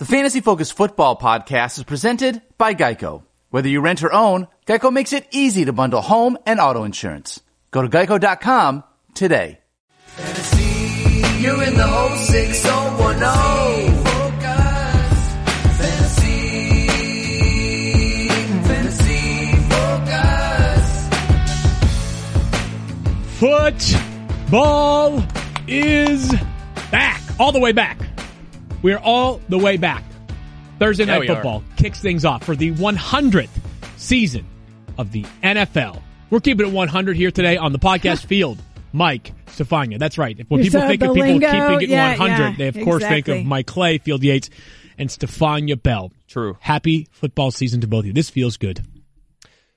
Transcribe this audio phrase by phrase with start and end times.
[0.00, 3.22] The Fantasy Focus Football Podcast is presented by Geico.
[3.50, 7.40] Whether you rent or own, Geico makes it easy to bundle home and auto insurance.
[7.70, 8.82] Go to geico.com
[9.14, 9.60] today.
[10.06, 10.62] Fantasy,
[11.40, 14.04] you're in the 06010.
[15.78, 16.88] Fantasy,
[18.64, 21.08] fantasy focus.
[24.50, 25.22] Football
[25.68, 26.34] is
[26.90, 28.03] back, all the way back.
[28.84, 30.04] We are all the way back.
[30.78, 31.36] Thursday Yeah, Night we are.
[31.36, 33.48] Football kicks things off for the 100th
[33.96, 34.44] season
[34.98, 36.02] of the NFL.
[36.28, 38.58] We're keeping it 100 here today on the podcast field.
[38.92, 39.98] Mike Stefania.
[39.98, 40.38] That's right.
[40.38, 41.50] If when You people said think of people lingo.
[41.50, 43.44] keeping it Yeah, 100, yeah, they of course think of exactly.
[43.44, 44.50] Mike Clay, Field Yates,
[44.98, 46.12] and Stefania Bell.
[46.28, 46.58] True.
[46.60, 48.12] Happy football season to both of you.
[48.12, 48.84] This feels good.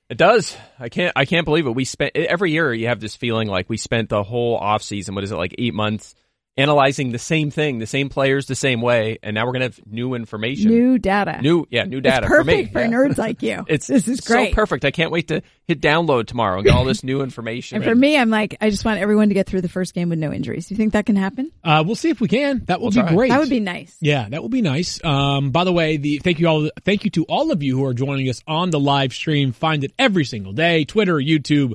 [0.09, 0.57] It does.
[0.81, 1.13] I can't.
[1.15, 1.71] I can't believe it.
[1.71, 2.73] We spent every year.
[2.73, 5.15] You have this feeling like we spent the whole off season.
[5.15, 5.55] What is it like?
[5.57, 6.13] Eight months
[6.57, 9.79] analyzing the same thing, the same players, the same way, and now we're gonna have
[9.85, 10.71] new information.
[10.71, 11.39] New data.
[11.41, 12.53] new, yeah, new data It's for me.
[12.67, 12.87] perfect for, Yeah.
[12.89, 13.63] nerds like you.
[13.69, 14.53] It's this is so great.
[14.53, 14.83] perfect.
[14.83, 17.75] I can't wait to hit download tomorrow and get all this new information.
[17.75, 20.09] And for me, I'm like, I just want everyone to get through the first game
[20.09, 20.67] with no injuries.
[20.67, 21.51] Do you think that can happen?
[21.63, 22.63] Uh, we'll see if we can.
[22.65, 23.13] That will We'll be try.
[23.13, 23.29] great.
[23.29, 23.95] That would be nice.
[24.01, 25.03] Yeah, that would be nice.
[25.05, 27.85] Um, by the way, the thank you all, thank you to all of you who
[27.85, 29.51] are joining us on the live stream.
[29.51, 31.73] Find it every single day: Twitter, YouTube,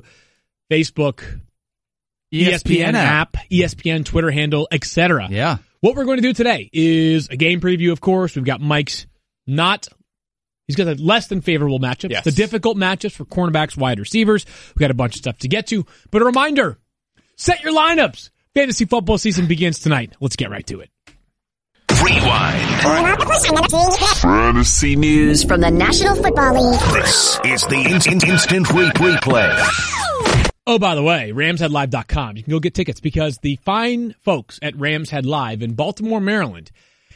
[0.71, 1.23] Facebook,
[2.33, 5.27] E ESPN app, ESPN Twitter handle, etc.
[5.29, 5.57] Yeah.
[5.81, 7.91] What we're going to do today is a game preview.
[7.91, 9.05] Of course, we've got Mike's
[9.45, 9.87] not.
[10.65, 12.09] He's got a less than favorable matchup.
[12.09, 12.23] Yes.
[12.23, 14.45] the difficult matchups for cornerbacks, wide receivers.
[14.75, 16.79] We got a bunch of stuff to get to, but a reminder:
[17.37, 18.31] set your lineups.
[18.55, 20.15] Fantasy football season begins tonight.
[20.19, 20.89] Let's get right to it.
[22.03, 22.63] Rewind.
[24.21, 26.79] Fantasy News from the National Football League.
[26.93, 30.32] This is the instant, instant replay.
[30.73, 32.35] Oh, by the way, RamsHeadLive.com.
[32.35, 36.19] You can go get tickets because the fine folks at Rams Head Live in Baltimore,
[36.19, 36.71] Maryland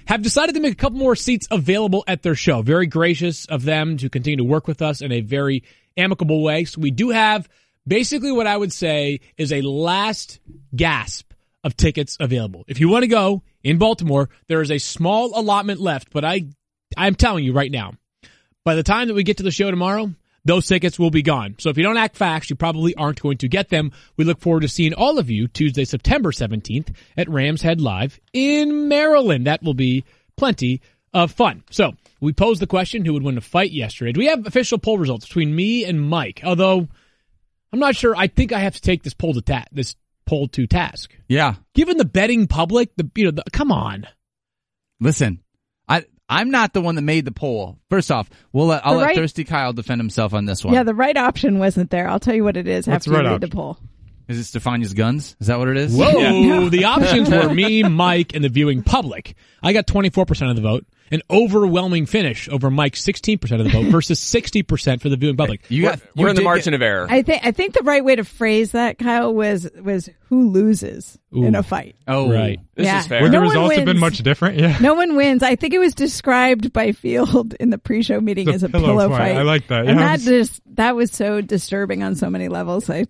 [0.05, 2.61] have decided to make a couple more seats available at their show.
[2.61, 5.64] Very gracious of them to continue to work with us in a very
[5.97, 6.66] amicable way.
[6.66, 7.49] So we do have
[7.88, 10.39] basically what I would say is a last
[10.76, 11.33] gasp
[11.64, 12.64] of tickets available.
[12.67, 16.43] If you want to go in Baltimore, there is a small allotment left, but I,
[16.95, 17.93] I'm telling you right now,
[18.64, 20.11] by the time that we get to the show tomorrow,
[20.47, 21.55] those tickets will be gone.
[21.59, 23.91] So if you don't act fast, you probably aren't going to get them.
[24.15, 28.19] We look forward to seeing all of you Tuesday, September 17th at Rams Head Live
[28.33, 29.47] in Maryland.
[29.47, 30.81] That will be plenty
[31.13, 31.63] of fun.
[31.69, 34.11] So we posed the question, who would win a fight yesterday?
[34.11, 36.41] Do we have official poll results between me and Mike?
[36.43, 36.87] Although
[37.71, 38.15] I'm not sure.
[38.15, 41.15] I think I have to take this poll to ta- this poll to task.
[41.27, 41.55] Yeah.
[41.73, 44.08] Given the betting public, the, you know, the, come on.
[44.99, 45.39] Listen,
[46.30, 47.77] I'm not the one that made the poll.
[47.89, 50.73] First off, we'll let, I'll The let right- Thirsty Kyle defend himself on this one.
[50.73, 52.10] Yeah, the right option wasn't there.
[52.10, 53.77] I'll tell you what it is What's after the you right read the poll.
[54.27, 55.38] is it Stefania's guns?
[55.39, 55.95] Is that what it is?
[55.95, 56.67] Whoa!
[56.70, 59.36] The options were me, Mike, and the viewing public.
[59.64, 63.86] I got 24% of the vote, an overwhelming finish over Mike's 16% of the vote
[63.92, 65.62] versus 60% for the viewing public.
[65.70, 66.02] You we're, got.
[66.16, 67.08] we're in the margin get- of error.
[67.10, 71.18] I think I think the right way to phrase that, Kyle, was was who loses
[71.32, 71.95] in a fight.
[72.08, 72.60] Oh, Right.
[72.76, 73.00] this yeah.
[73.00, 73.22] is fair.
[73.22, 74.60] Would Would the No results have been much different?
[74.60, 74.78] Yeah.
[74.82, 75.44] No one wins.
[75.44, 78.88] I think it was described by Field in the pre-show meeting The as a pillow
[78.88, 79.18] pillow, fight.
[79.34, 79.36] fight.
[79.38, 80.18] I like that, And yeah.
[80.18, 82.89] that just that was so disturbing on so many levels.
[82.89, 83.06] I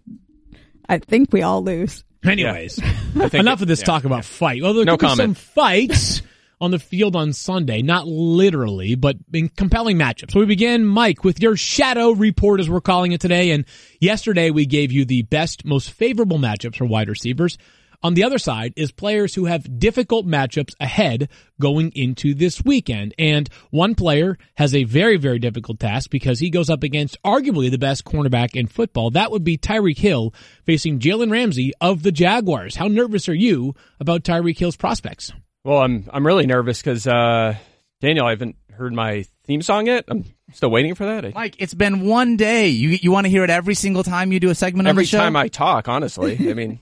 [0.89, 2.03] I think we all lose.
[2.25, 3.85] Anyways, I enough it- of this yeah.
[3.85, 4.61] talk about fight.
[4.61, 6.21] Well, there No could be some fights
[6.59, 10.31] on the field on Sunday, not literally, but in compelling matchups.
[10.31, 13.51] So we begin, Mike, with your shadow report, as we're calling it today.
[13.51, 13.65] And
[13.99, 17.57] yesterday we gave you the best, most favorable matchups for wide receivers.
[18.03, 21.29] On the other side is players who have difficult matchups ahead
[21.59, 23.15] going into this weekend.
[23.17, 27.71] And one player has a very, very difficult task because he goes up against arguably
[27.71, 29.09] the best cornerback in football.
[29.11, 32.75] That would be Tyreek Hill facing Jalen Ramsey of the Jaguars.
[32.75, 35.31] How nervous are you about Tyreek Hill's prospects?
[35.67, 37.57] Well, I'm I'm really nervous because uh,
[37.99, 40.05] Daniel, I haven't heard my theme song yet.
[40.07, 40.23] I'm
[40.53, 41.25] still waiting for that.
[41.25, 42.69] I, Mike, it's been one day.
[42.69, 45.03] You you want to hear it every single time you do a segment on every
[45.03, 45.17] the show?
[45.17, 46.79] Every time I talk, honestly, I mean,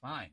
[0.00, 0.30] Fine.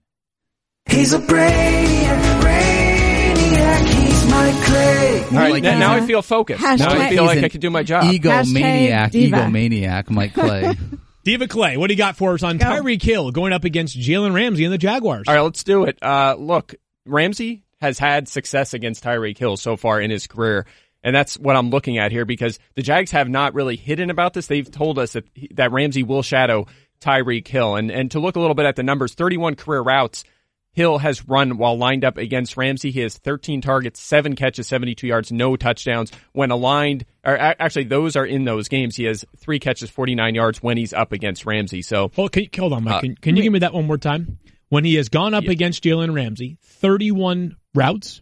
[0.86, 5.24] He's a brainiac, brainiac, he's my Clay.
[5.24, 6.61] all right, like now, he's now a- I feel focused.
[6.61, 8.06] Now I feel like I can do my job.
[8.06, 9.35] Egomaniac, diva.
[9.35, 10.76] egomaniac, Mike Clay.
[11.26, 12.66] Diva Clay, what do you got for us on Go.
[12.66, 15.26] Tyreek Hill going up against Jalen Ramsey and the Jaguars?
[15.28, 16.02] All right, let's do it.
[16.02, 20.66] Uh, look, Ramsey has had success against Tyreek Hill so far in his career.
[21.01, 24.34] And that's what I'm looking at here because the Jags have not really hidden about
[24.34, 24.47] this.
[24.47, 26.67] They've told us that, that Ramsey will shadow
[26.99, 27.75] Tyreek Hill.
[27.75, 30.25] And, and to look a little bit at the numbers, 31 career routes
[30.73, 32.91] Hill has run while lined up against Ramsey.
[32.91, 36.11] He has 13 targets, 7 catches, 72 yards, no touchdowns.
[36.31, 38.96] When aligned, or actually those are in those games.
[38.96, 41.81] He has 3 catches, 49 yards when he's up against Ramsey.
[41.81, 42.96] So Hold, can, hold on, Mike.
[42.96, 44.37] Uh, can, can you give me that one more time?
[44.70, 48.22] When he has gone up against Jalen Ramsey, 31 routes.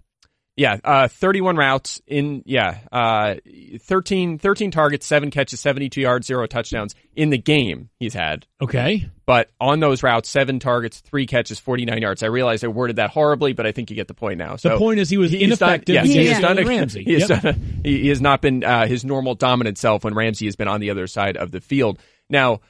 [0.55, 3.35] Yeah, uh, 31 routes in, yeah, uh,
[3.79, 8.47] 13, 13 targets, 7 catches, 72 yards, 0 touchdowns in the game he's had.
[8.59, 9.07] Okay.
[9.27, 12.23] But on those routes, 7 targets, 3 catches, 49 yards.
[12.23, 14.55] I realize I worded that horribly, but I think you get the point now.
[14.55, 17.03] So The point is he was ineffective Done, yes, he has done, Ramsey.
[17.03, 17.41] He has, Yep.
[17.43, 20.67] done, he, he has not been uh, his normal dominant self when Ramsey has been
[20.67, 21.99] on the other side of the field.
[22.31, 22.61] Now,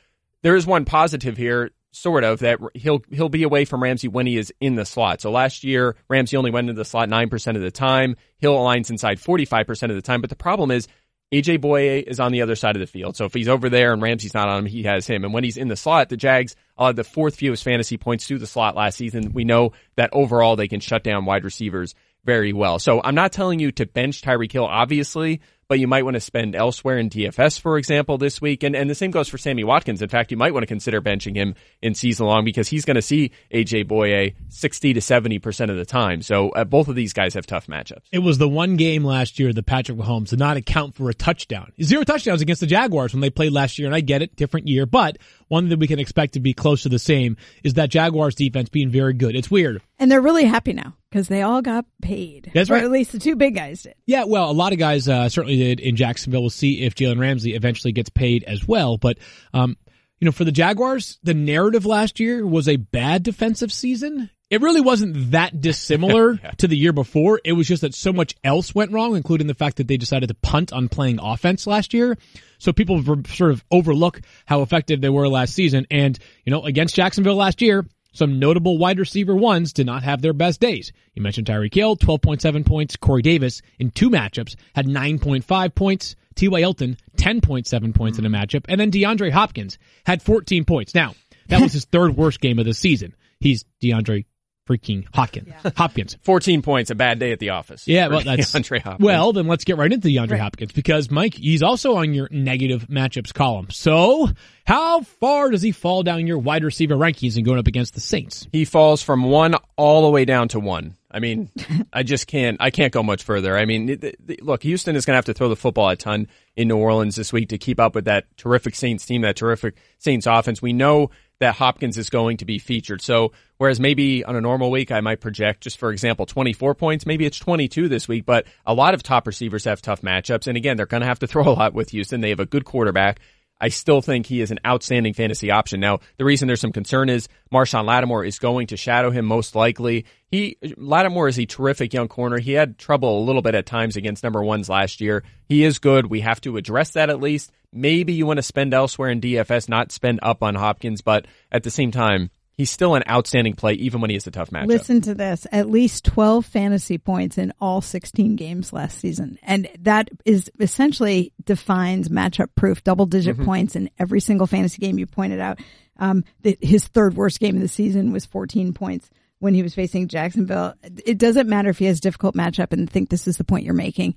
[0.44, 4.28] there is one positive here sort of that he'll he'll be away from Ramsey when
[4.28, 5.22] he is in the slot.
[5.22, 8.16] So last year Ramsey only went into the slot 9% of the time.
[8.38, 10.88] Hill aligns inside 45% of the time, but the problem is
[11.34, 13.18] AJ Bouye is on the other side of the field.
[13.18, 15.26] So if he's over there and Ramsey's not on him, he has him.
[15.26, 18.38] And when he's in the slot, the Jags allowed the fourth fewest fantasy points to
[18.38, 19.34] the slot last season.
[19.34, 22.80] We know that overall they can shut down wide receivers very well.
[22.80, 26.22] So I'm not telling you to bench Tyreek Hill, obviously, but you might want to
[26.22, 28.64] spend elsewhere in DFS, for example, this week.
[28.64, 30.02] And, and the same goes for Sammy Watkins.
[30.02, 32.96] In fact, you might want to consider benching him in season long because he's going
[32.96, 36.22] to see AJ Bouye 60 to 70% of the time.
[36.22, 38.04] So uh, both of these guys have tough matchups.
[38.12, 41.14] It was the one game last year that Patrick Mahomes did not account for a
[41.14, 41.72] touchdown.
[41.82, 44.68] Zero touchdowns against the Jaguars when they played last year, and I get it, different
[44.68, 45.18] year, but
[45.48, 48.70] one that we can expect to be close to the same is that Jaguars defense
[48.70, 49.36] being very good.
[49.36, 49.82] It's weird.
[50.00, 52.52] And they're really happy now because they all got paid.
[52.54, 52.84] That's Or right.
[52.84, 53.96] at least the two big guys did.
[54.06, 56.42] Yeah, well, a lot of guys uh, certainly did in Jacksonville.
[56.42, 58.98] We'll see if Jalen Ramsey eventually gets paid as well.
[58.98, 59.18] But,
[59.54, 59.78] um,
[60.20, 64.30] you know, for the Jaguars, the narrative last year was a bad defensive season.
[64.50, 67.42] It really wasn't that dissimilar to the year before.
[67.44, 70.28] It was just that so much else went wrong, including the fact that they decided
[70.28, 72.18] to punt on playing offense last year.
[72.58, 75.86] So people sort of overlook how effective they were last season.
[75.92, 80.22] And, you know, against Jacksonville last year, some notable wide receiver ones did not have
[80.22, 80.92] their best days.
[81.14, 82.96] You mentioned Tyreek Hill, 12.7 points.
[82.96, 86.16] Corey Davis in two matchups had 9.5 points.
[86.36, 86.60] T.Y.
[86.60, 88.44] Hilton, 10.7 points in a mm-hmm.
[88.44, 88.66] matchup.
[88.70, 90.96] And then DeAndre Hopkins had 14 points.
[90.96, 91.16] Now,
[91.48, 93.16] that was his third worst game of the season.
[93.40, 94.26] He's DeAndre
[94.68, 95.54] freaking Hopkins.
[95.76, 96.18] Hopkins.
[96.24, 97.88] 14 points, a bad day at the office.
[97.88, 99.06] Yeah, well, that's DeAndre Hopkins.
[99.06, 99.34] well.
[99.34, 103.34] Then let's get right into DeAndre Hopkins because Mike, he's also on your negative matchups
[103.34, 103.70] column.
[103.72, 104.30] So,
[104.66, 108.02] how far does he fall down your wide receiver rankings and going up against the
[108.02, 108.48] Saints?
[108.52, 110.96] he falls from one all the way down to one.
[111.10, 111.50] I mean,
[111.94, 112.58] I just can't.
[112.60, 113.58] I can't go much further.
[113.58, 115.96] I mean, th- th- look, Houston is going to have to throw the football a
[115.96, 116.28] ton
[116.58, 119.76] in New Orleans this week to keep up with that terrific Saints team, that terrific
[120.00, 120.62] Saints offense.
[120.62, 123.02] We know that Hopkins is going to be featured.
[123.02, 127.06] So, whereas maybe on a normal week I might project, just for example, 24 points,
[127.06, 128.26] maybe it's 22 this week.
[128.26, 131.20] But a lot of top receivers have tough matchups, and again, they're going to have
[131.20, 132.22] to throw a lot with Houston.
[132.22, 133.20] They have a good quarterback.
[133.60, 135.80] I still think he is an outstanding fantasy option.
[135.80, 139.56] Now, the reason there's some concern is Marshon Lattimore is going to shadow him most
[139.56, 140.06] likely.
[140.30, 142.38] He Lattimore is a terrific young corner.
[142.38, 145.24] He had trouble a little bit at times against number ones last year.
[145.50, 146.06] He is good.
[146.06, 147.52] We have to address that at least.
[147.74, 151.64] Maybe you want to spend elsewhere in DFS, not spend up on Hopkins, but at
[151.64, 154.68] the same time, he's still an outstanding play even when he has a tough matchup.
[154.68, 155.46] Listen to this.
[155.52, 159.38] At least 12 fantasy points in all 16 games last season.
[159.44, 163.46] And that is essentially defines matchup proof, double digit Mm-hmm.
[163.46, 165.60] points in every single fantasy game you pointed out.
[166.00, 169.10] Um, that his third worst game of the season was 14 points
[169.40, 170.74] when he was facing Jacksonville.
[170.84, 173.66] It doesn't matter if he has a difficult matchup and think this is the point
[173.66, 174.14] you're making.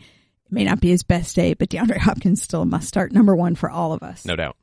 [0.50, 3.54] It may not be his best day, but DeAndre Hopkins still must start number one
[3.54, 4.24] for all of us.
[4.24, 4.56] No doubt.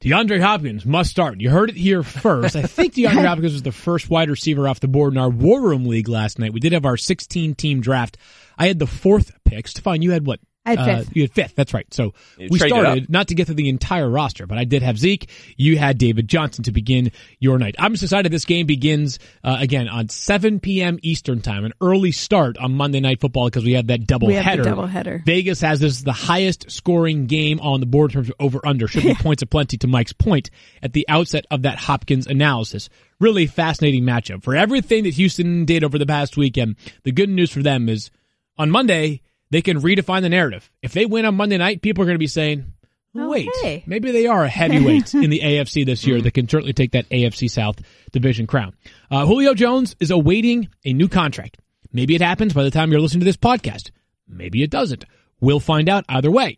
[0.00, 1.40] DeAndre Hopkins must start.
[1.40, 2.56] You heard it here first.
[2.56, 5.60] I think DeAndre Hopkins was the first wide receiver off the board in our War
[5.60, 6.52] Room League last night.
[6.52, 8.16] We did have our 16 team draft.
[8.58, 9.68] I had the fourth pick.
[9.68, 10.40] Stefan, you had what?
[10.78, 11.54] I had Uh, you had fifth.
[11.56, 11.86] That's right.
[11.92, 14.98] So You we started not to get to the entire roster, but I did have
[14.98, 15.28] Zeke.
[15.56, 17.74] You had David Johnson to begin your night.
[17.78, 18.30] I'm just excited.
[18.32, 20.98] This game begins uh, again on 7 p.m.
[21.02, 24.34] Eastern time, an early start on Monday Night Football because we have that double We
[24.34, 24.62] have the header.
[24.62, 25.22] double header.
[25.26, 28.86] Vegas has this the highest scoring game on the board in terms of over under.
[28.88, 30.50] Should be points aplenty to Mike's point
[30.82, 32.88] at the outset of that Hopkins analysis.
[33.18, 34.42] Really fascinating matchup.
[34.42, 38.10] For everything that Houston did over the past weekend, the good news for them is
[38.56, 39.20] on Monday,
[39.50, 40.70] they can redefine the narrative.
[40.82, 42.72] If they win on Monday night, people are going to be saying,
[43.16, 43.82] Oh, wait, hey.
[43.86, 47.08] maybe they are a heavyweight in the AFC this year that can certainly take that
[47.08, 47.80] AFC South
[48.12, 48.72] division crown.
[49.10, 51.58] Uh, Julio Jones is awaiting a new contract.
[51.92, 53.90] Maybe it happens by the time you're listening to this podcast.
[54.28, 55.04] Maybe it doesn't.
[55.40, 56.56] We'll find out either way.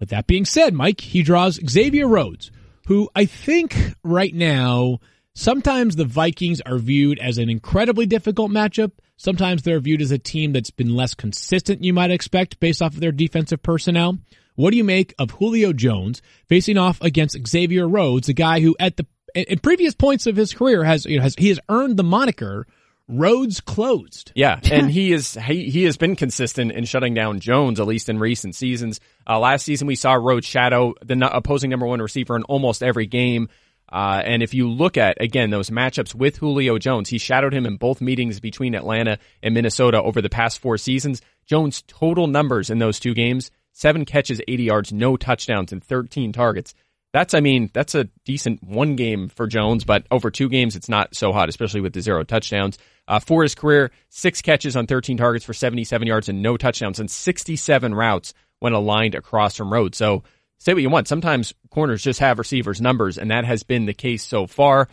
[0.00, 2.50] With that being said, Mike, he draws Xavier Rhodes,
[2.86, 5.00] who I think right now,
[5.34, 8.92] sometimes the Vikings are viewed as an incredibly difficult matchup.
[9.16, 12.94] Sometimes they're viewed as a team that's been less consistent, you might expect, based off
[12.94, 14.18] of their defensive personnel.
[14.56, 18.76] What do you make of Julio Jones facing off against Xavier Rhodes, a guy who
[18.78, 21.96] at the in previous points of his career has, you know, has he has earned
[21.96, 22.66] the moniker
[23.08, 24.32] Rhodes closed.
[24.34, 28.08] Yeah, and he is he, he has been consistent in shutting down Jones at least
[28.08, 29.00] in recent seasons.
[29.28, 33.06] Uh, last season we saw Rhodes shadow the opposing number one receiver in almost every
[33.06, 33.48] game.
[33.90, 37.66] Uh, and if you look at, again, those matchups with Julio Jones, he shadowed him
[37.66, 41.22] in both meetings between Atlanta and Minnesota over the past four seasons.
[41.46, 46.32] Jones' total numbers in those two games, seven catches, 80 yards, no touchdowns, and 13
[46.32, 46.74] targets.
[47.12, 50.88] That's, I mean, that's a decent one game for Jones, but over two games, it's
[50.88, 52.76] not so hot, especially with the zero touchdowns.
[53.06, 56.98] Uh, for his career, six catches on 13 targets for 77 yards and no touchdowns,
[56.98, 59.94] and 67 routes when aligned across from road.
[59.94, 60.24] So
[60.58, 61.08] say what you want.
[61.08, 64.88] Sometimes corners just have receivers' numbers, and that has been the case so far.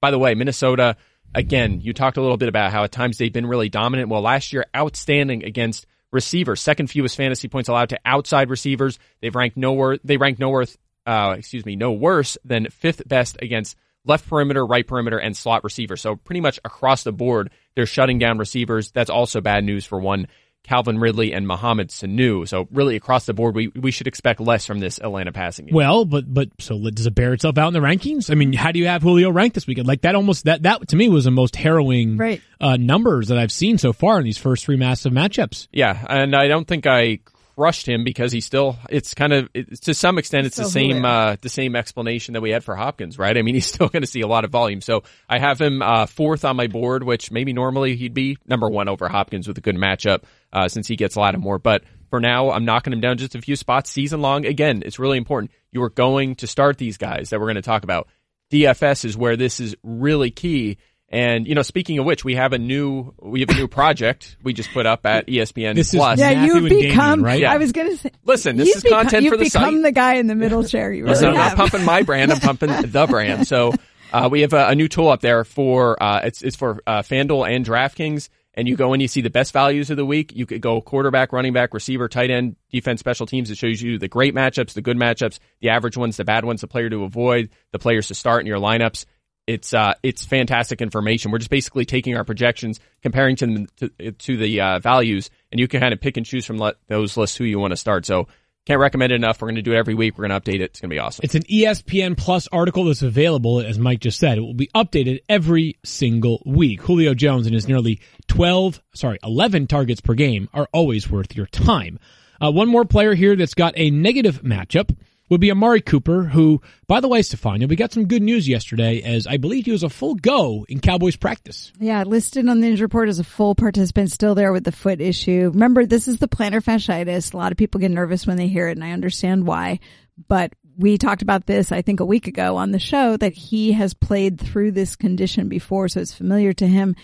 [0.00, 0.96] By the way, Minnesota,
[1.34, 4.08] again, you talked a little bit about how at times they've been really dominant.
[4.08, 8.98] Well, last year, outstanding against receivers, second fewest fantasy points allowed to outside receivers.
[9.20, 13.36] They've ranked nowhere, they ranked no worth, uh, excuse me, no worse than fifth best
[13.40, 16.00] against left perimeter, right perimeter, and slot receivers.
[16.00, 18.92] So pretty much across the board, they're shutting down receivers.
[18.92, 20.28] That's also bad news for one
[20.66, 22.46] Calvin Ridley and Mohamed Sanu.
[22.48, 25.74] So really across the board, we, we should expect less from this Atlanta passing game.
[25.74, 28.30] Well, but but so does it bear itself out in the rankings?
[28.30, 29.86] I mean, how do you have Julio ranked this weekend?
[29.86, 32.40] Like that almost that that to me was the most harrowing Right.
[32.60, 35.68] uh, numbers that I've seen so far in these first three massive matchups.
[35.72, 37.20] Yeah, and I don't think I
[37.56, 41.04] crushed him because he still it's kind of it's, to some extent it's the same
[41.04, 43.36] uh the same explanation that we had for Hopkins, right?
[43.36, 44.80] I mean, he's still going to see a lot of volume.
[44.80, 48.68] So, I have him uh fourth on my board, which maybe normally he'd be number
[48.68, 51.58] 1 over Hopkins with a good matchup uh since he gets a lot of more,
[51.58, 54.46] but for now, I'm knocking him down just a few spots season long.
[54.46, 55.50] Again, it's really important.
[55.72, 58.08] You are going to start these guys that we're going to talk about.
[58.52, 60.78] DFS is where this is really key.
[61.08, 64.36] And you know, speaking of which, we have a new we have a new project
[64.42, 66.18] we just put up at ESPN This is Plus.
[66.18, 67.24] Yeah, Matthew you've and Damien, become.
[67.24, 67.40] right?
[67.40, 67.52] Yeah.
[67.52, 68.10] I was gonna say.
[68.24, 70.92] Listen, this you've is content you've for the become the guy in the middle chair.
[70.92, 72.32] You really Listen, I'm not pumping my brand.
[72.32, 73.46] I'm pumping the brand.
[73.46, 73.72] So
[74.12, 77.02] uh, we have a, a new tool up there for uh, it's it's for uh,
[77.02, 78.28] FanDuel and DraftKings.
[78.58, 80.32] And you go in, you see the best values of the week.
[80.34, 83.50] You could go quarterback, running back, receiver, tight end, defense, special teams.
[83.50, 86.62] It shows you the great matchups, the good matchups, the average ones, the bad ones,
[86.62, 89.04] the player to avoid, the players to start in your lineups.
[89.46, 91.30] It's uh, it's fantastic information.
[91.30, 95.60] We're just basically taking our projections, comparing to them to, to the uh, values, and
[95.60, 97.76] you can kind of pick and choose from le- those lists who you want to
[97.76, 98.06] start.
[98.06, 98.26] So
[98.66, 99.40] can't recommend it enough.
[99.40, 100.18] We're going to do it every week.
[100.18, 100.62] We're going to update it.
[100.62, 101.20] It's going to be awesome.
[101.22, 104.38] It's an ESPN Plus article that's available, as Mike just said.
[104.38, 106.82] It will be updated every single week.
[106.82, 111.46] Julio Jones and his nearly 12, sorry, 11 targets per game are always worth your
[111.46, 112.00] time.
[112.40, 114.94] Uh, one more player here that's got a negative matchup
[115.28, 119.02] would be Amari Cooper, who, by the way, Stefania, we got some good news yesterday
[119.02, 121.72] as I believe he was a full go in Cowboys practice.
[121.78, 125.00] Yeah, listed on the injury report as a full participant, still there with the foot
[125.00, 125.50] issue.
[125.52, 127.34] Remember, this is the plantar fasciitis.
[127.34, 129.80] A lot of people get nervous when they hear it, and I understand why.
[130.28, 133.72] But we talked about this, I think, a week ago on the show that he
[133.72, 136.94] has played through this condition before, so it's familiar to him.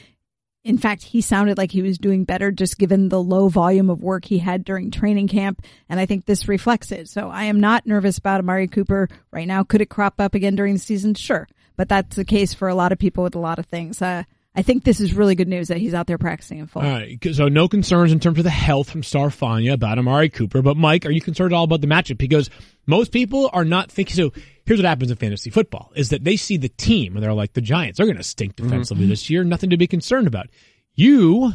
[0.64, 4.02] In fact, he sounded like he was doing better just given the low volume of
[4.02, 5.62] work he had during training camp.
[5.88, 7.09] And I think this reflects it.
[7.09, 9.64] So I am not nervous about Amari Cooper right now.
[9.64, 11.14] Could it crop up again during the season?
[11.14, 11.49] Sure.
[11.76, 14.00] But that's the case for a lot of people with a lot of things.
[14.00, 14.23] Uh,
[14.54, 16.83] I think this is really good news that he's out there practicing in full.
[16.83, 20.61] All right, so no concerns in terms of the health from Stefania about Amari Cooper.
[20.61, 22.19] But Mike, are you concerned at all about the matchup?
[22.19, 22.50] Because
[22.87, 24.14] most people are not thinking.
[24.14, 24.33] So
[24.66, 27.52] here's what happens in fantasy football: is that they see the team and they're like,
[27.52, 29.45] the Giants, they're going to stink defensively this year.
[29.45, 30.49] Nothing to be concerned about.
[30.95, 31.52] You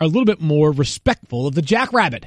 [0.00, 2.26] are a little bit more respectful of the Jackrabbit.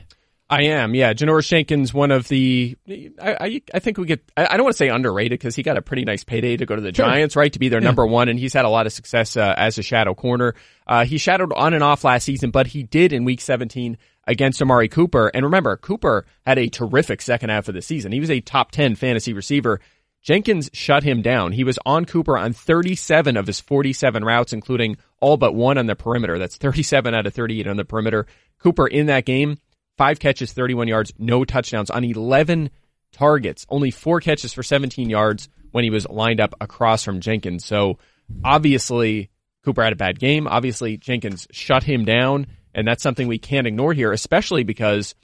[0.52, 1.14] I am, yeah.
[1.14, 4.74] Janoris Jenkins, one of the, I, I, I think we get, I, I don't want
[4.74, 7.36] to say underrated because he got a pretty nice payday to go to the Giants,
[7.36, 7.54] right?
[7.54, 9.84] To be their number one, and he's had a lot of success uh, as a
[9.84, 10.56] shadow corner.
[10.88, 13.96] Uh, he shadowed on and off last season, but he did in week 17
[14.26, 15.28] against Amari Cooper.
[15.28, 18.12] And remember, Cooper had a terrific second half of the season.
[18.12, 19.80] He was a top 10 fantasy receiver.
[20.22, 21.54] Jenkins shut him down.
[21.54, 25.88] He was on Cooper on 37 of his 47 routes, including all but one on
[25.88, 26.38] the perimeter.
[26.38, 28.26] That's 37 out of 38 on the perimeter.
[28.60, 29.58] Cooper in that game,
[29.98, 32.70] five catches, 31 yards, no touchdowns on 11
[33.12, 37.66] targets, only four catches for 17 yards when he was lined up across from Jenkins.
[37.66, 37.98] So
[38.44, 39.30] obviously
[39.64, 40.48] Cooper had a bad game.
[40.48, 45.16] Obviously Jenkins shut him down, and that's something we can't ignore here, especially because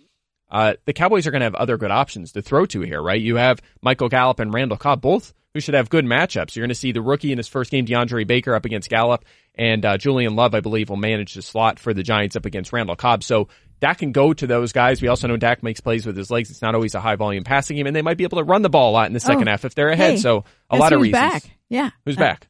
[0.52, 3.20] uh, the Cowboys are going to have other good options to throw to here, right?
[3.22, 6.56] You have Michael Gallup and Randall Cobb, both who should have good matchups.
[6.56, 9.24] You're going to see the rookie in his first game, DeAndre Baker, up against Gallup,
[9.56, 12.74] and uh, Julian Love, I believe, will manage the slot for the Giants up against
[12.74, 13.24] Randall Cobb.
[13.24, 13.48] So
[13.80, 15.02] Dak can go to those guys.
[15.02, 16.50] We also know Dak makes plays with his legs.
[16.52, 18.62] It's not always a high volume passing game, and they might be able to run
[18.64, 20.12] the ball a lot in the second Oh, half if they're ahead.
[20.12, 21.22] hey, so a lot of who's reasons.
[21.34, 21.44] back?
[21.70, 21.90] Yeah.
[22.06, 22.48] Who's Uh, back?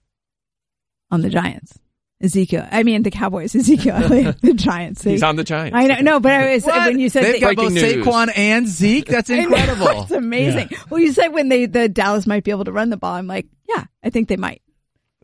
[1.11, 1.77] On the Giants.
[2.21, 2.67] Ezekiel.
[2.71, 3.53] I mean, the Cowboys.
[3.55, 4.41] Ezekiel Elliott.
[4.41, 5.03] The Giants.
[5.03, 5.75] He's on the Giants.
[5.75, 8.05] I know, no, but I was, when you said They've they- got both Breaking news.
[8.05, 9.05] Saquon and Zeke.
[9.07, 10.03] That's incredible.
[10.03, 10.69] it's amazing.
[10.89, 13.13] Well, you said when they the Dallas might be able to run the ball.
[13.13, 14.61] I'm like, yeah, I think they might.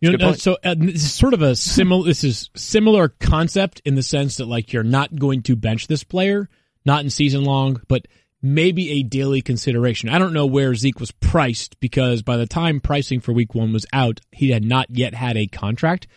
[0.02, 2.06] You know, uh, so uh, this is sort of a similar.
[2.08, 6.04] This is similar concept in the sense that like you're not going to bench this
[6.04, 6.50] player,
[6.86, 8.08] not in season long, but
[8.42, 10.10] maybe a daily consideration.
[10.10, 13.72] I don't know where Zeke was priced because by the time pricing for week one
[13.72, 16.08] was out, he had not yet had a contract.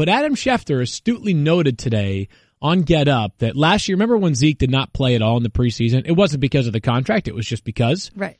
[0.00, 2.28] But Adam Schefter astutely noted today
[2.62, 5.42] on Get Up that last year, remember when Zeke did not play at all in
[5.42, 6.04] the preseason?
[6.06, 7.28] It wasn't because of the contract.
[7.28, 8.38] It was just because Right.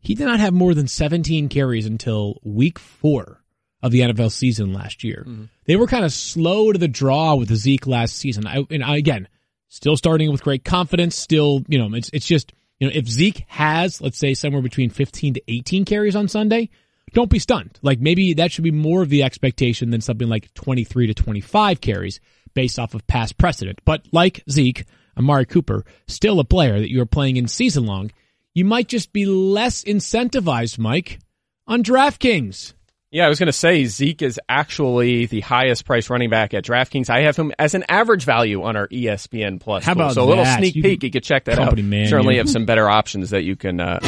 [0.00, 3.40] he did not have more than 17 carries until week four
[3.80, 5.24] of the NFL season last year.
[5.28, 5.44] Mm-hmm.
[5.66, 8.48] They were kind of slow to the draw with Zeke last season.
[8.48, 9.28] I, and I, again,
[9.68, 11.14] still starting with great confidence.
[11.16, 14.90] Still, you know, it's, it's just, you know, if Zeke has, let's say somewhere between
[14.90, 16.68] 15 to 18 carries on Sunday,
[17.12, 17.78] don't be stunned.
[17.82, 21.80] Like maybe that should be more of the expectation than something like 23 to 25
[21.80, 22.20] carries
[22.54, 23.80] based off of past precedent.
[23.84, 24.84] But like Zeke,
[25.16, 28.10] Amari Cooper, still a player that you are playing in season long,
[28.54, 31.18] you might just be less incentivized, Mike,
[31.66, 32.74] on DraftKings.
[33.12, 36.64] Yeah, I was going to say Zeke is actually the highest price running back at
[36.64, 37.10] DraftKings.
[37.10, 39.84] I have him as an average value on our ESPN Plus.
[39.84, 40.58] How about so a little that?
[40.58, 41.02] sneak You- peek?
[41.02, 41.88] You could check that company out.
[41.88, 43.98] man, Certainly have some better options that you can uh,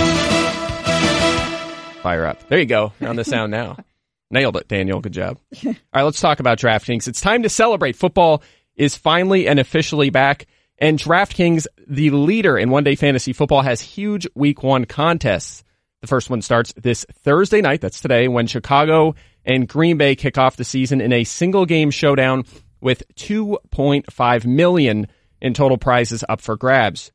[2.02, 2.48] fire up.
[2.48, 2.92] There you go.
[3.00, 3.76] You're on the sound now.
[4.30, 5.00] Nailed it, Daniel.
[5.00, 5.38] Good job.
[5.64, 7.06] All right, let's talk about DraftKings.
[7.06, 7.96] It's time to celebrate.
[7.96, 8.42] Football
[8.74, 10.46] is finally and officially back.
[10.78, 15.62] And DraftKings, the leader in one day fantasy football, has huge week one contests.
[16.00, 17.80] The first one starts this Thursday night.
[17.80, 21.90] That's today when Chicago and Green Bay kick off the season in a single game
[21.90, 22.44] showdown
[22.80, 25.06] with 2.5 million
[25.40, 27.12] in total prizes up for grabs.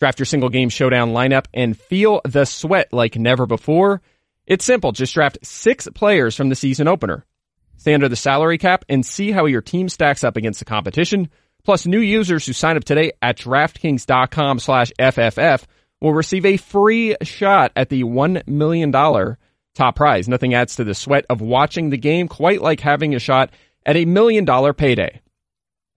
[0.00, 4.02] Draft your single game showdown lineup and feel the sweat like never before.
[4.46, 4.92] It's simple.
[4.92, 7.24] Just draft six players from the season opener.
[7.76, 11.28] Stay under the salary cap and see how your team stacks up against the competition.
[11.64, 15.64] Plus, new users who sign up today at DraftKings.com slash FFF
[16.00, 20.28] will receive a free shot at the $1 million top prize.
[20.28, 23.50] Nothing adds to the sweat of watching the game quite like having a shot
[23.84, 25.20] at a million dollar payday.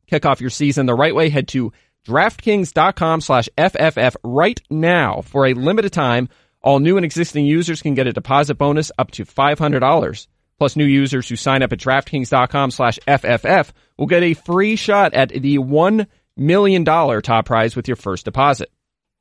[0.07, 1.29] Kick off your season the right way.
[1.29, 1.71] Head to
[2.07, 6.29] DraftKings.com slash FFF right now for a limited time.
[6.61, 10.27] All new and existing users can get a deposit bonus up to $500.
[10.57, 15.13] Plus, new users who sign up at DraftKings.com slash FFF will get a free shot
[15.13, 18.69] at the $1 million top prize with your first deposit.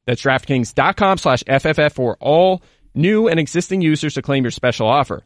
[0.07, 2.63] That's DraftKings.com slash FFF for all
[2.95, 5.23] new and existing users to claim your special offer.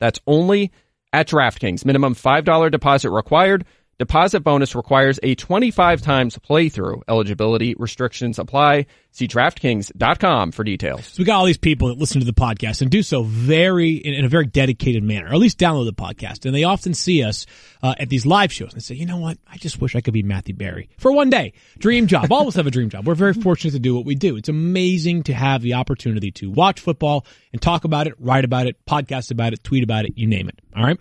[0.00, 0.72] That's only
[1.12, 1.86] at DraftKings.
[1.86, 3.64] Minimum $5 deposit required.
[3.98, 7.02] Deposit bonus requires a 25 times playthrough.
[7.08, 8.86] Eligibility restrictions apply.
[9.12, 11.06] See DraftKings.com for details.
[11.06, 13.92] So we got all these people that listen to the podcast and do so very
[13.92, 16.44] in, a very dedicated manner, or at least download the podcast.
[16.44, 17.46] And they often see us
[17.82, 19.38] uh, at these live shows and say, "You know what?
[19.46, 21.52] I just wish I could be Matthew Berry for one day.
[21.78, 22.32] Dream job.
[22.32, 23.06] All of us have a dream job.
[23.06, 24.36] We're very fortunate to do what we do.
[24.36, 28.66] It's amazing to have the opportunity to watch football and talk about it, write about
[28.66, 30.14] it, podcast about it, tweet about it.
[30.16, 30.58] You name it.
[30.76, 30.98] All right.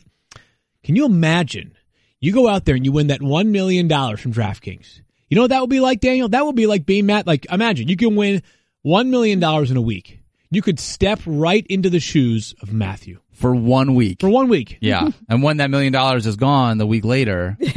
[0.83, 1.73] Can you imagine?
[2.23, 5.01] You go out there and you win that one million dollars from DraftKings.
[5.29, 6.29] You know what that would be like, Daniel?
[6.29, 7.27] That would be like being Matt.
[7.27, 8.41] Like, imagine you can win
[8.81, 10.19] one million dollars in a week.
[10.49, 14.21] You could step right into the shoes of Matthew for one week.
[14.21, 14.77] for one week.
[14.79, 15.09] yeah.
[15.29, 17.57] and when that million dollars is gone, the week later,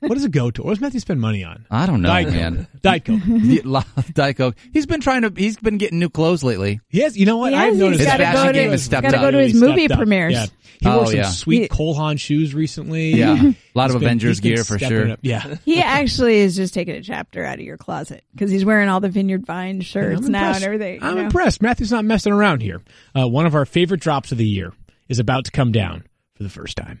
[0.00, 0.62] What does it go to?
[0.62, 1.64] What does Matthew spend money on?
[1.70, 2.34] I don't know, Diet Coke.
[2.34, 2.66] man.
[2.82, 3.20] Diet Coke.
[3.24, 4.56] The- lot of Diet Coke.
[4.72, 5.32] He's been trying to.
[5.34, 6.80] He's been getting new clothes lately.
[6.90, 7.16] Yes.
[7.16, 7.52] you know what?
[7.52, 9.22] He I've noticed he's His gotta fashion go game to, has stepped gotta up.
[9.22, 10.32] go to his He movie premieres.
[10.34, 10.46] Yeah.
[10.80, 11.28] He Oh, wore some yeah.
[11.30, 13.12] sweet He- Cole Haan shoes recently.
[13.14, 15.12] Yeah, a lot He's of been- Avengers gear for sure.
[15.12, 15.18] up.
[15.22, 15.56] Yeah.
[15.64, 19.00] He actually is just taking a chapter out of your closet because he's wearing all
[19.00, 21.02] the Vineyard Vine shirts I'm now and everything.
[21.02, 21.22] I'm know?
[21.22, 21.62] impressed.
[21.62, 22.80] Matthew's not messing around here.
[23.18, 24.72] Uh, one of our favorite drops of the year
[25.08, 26.04] is about to come down
[26.34, 27.00] for the first time.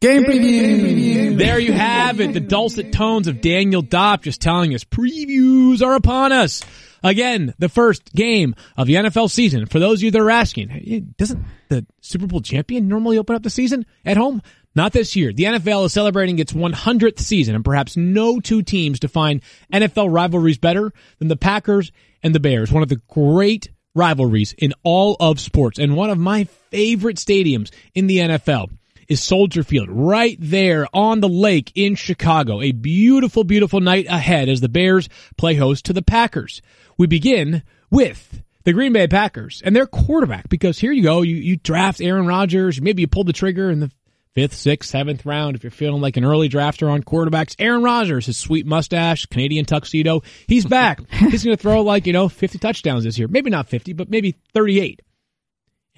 [0.00, 1.38] Game preview.
[1.38, 2.34] There you have it.
[2.34, 6.62] The dulcet tones of Daniel Dopp just telling us previews are upon us.
[7.02, 9.66] Again, the first game of the NFL season.
[9.66, 13.42] For those of you that are asking, doesn't the Super Bowl champion normally open up
[13.42, 14.42] the season at home?
[14.76, 15.32] Not this year.
[15.32, 19.40] The NFL is celebrating its 100th season, and perhaps no two teams define
[19.72, 21.90] NFL rivalries better than the Packers
[22.22, 22.70] and the Bears.
[22.70, 27.72] One of the great rivalries in all of sports, and one of my favorite stadiums
[27.94, 28.68] in the NFL
[29.08, 32.60] is Soldier Field, right there on the lake in Chicago.
[32.60, 35.08] A beautiful, beautiful night ahead as the Bears
[35.38, 36.60] play host to the Packers.
[36.98, 41.36] We begin with the Green Bay Packers and their quarterback, because here you go, you,
[41.36, 43.90] you draft Aaron Rodgers, maybe you pull the trigger and the
[44.36, 47.56] fifth, sixth, seventh round if you're feeling like an early drafter on quarterbacks.
[47.58, 51.00] Aaron Rodgers, his sweet mustache, Canadian tuxedo, he's back.
[51.10, 53.28] he's going to throw like, you know, 50 touchdowns this year.
[53.28, 55.00] Maybe not 50, but maybe 38.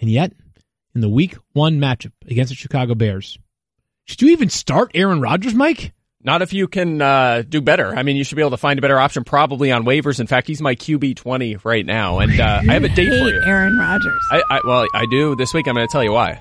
[0.00, 0.32] And yet,
[0.94, 3.36] in the week one matchup against the Chicago Bears.
[4.04, 5.92] Should you even start Aaron Rodgers, Mike?
[6.22, 7.94] Not if you can uh, do better.
[7.94, 10.20] I mean, you should be able to find a better option probably on waivers.
[10.20, 12.20] In fact, he's my QB 20 right now.
[12.20, 13.42] And uh, I have a date for you.
[13.44, 14.20] Aaron Rodgers.
[14.30, 15.66] I, I well, I do this week.
[15.66, 16.40] I'm going to tell you why.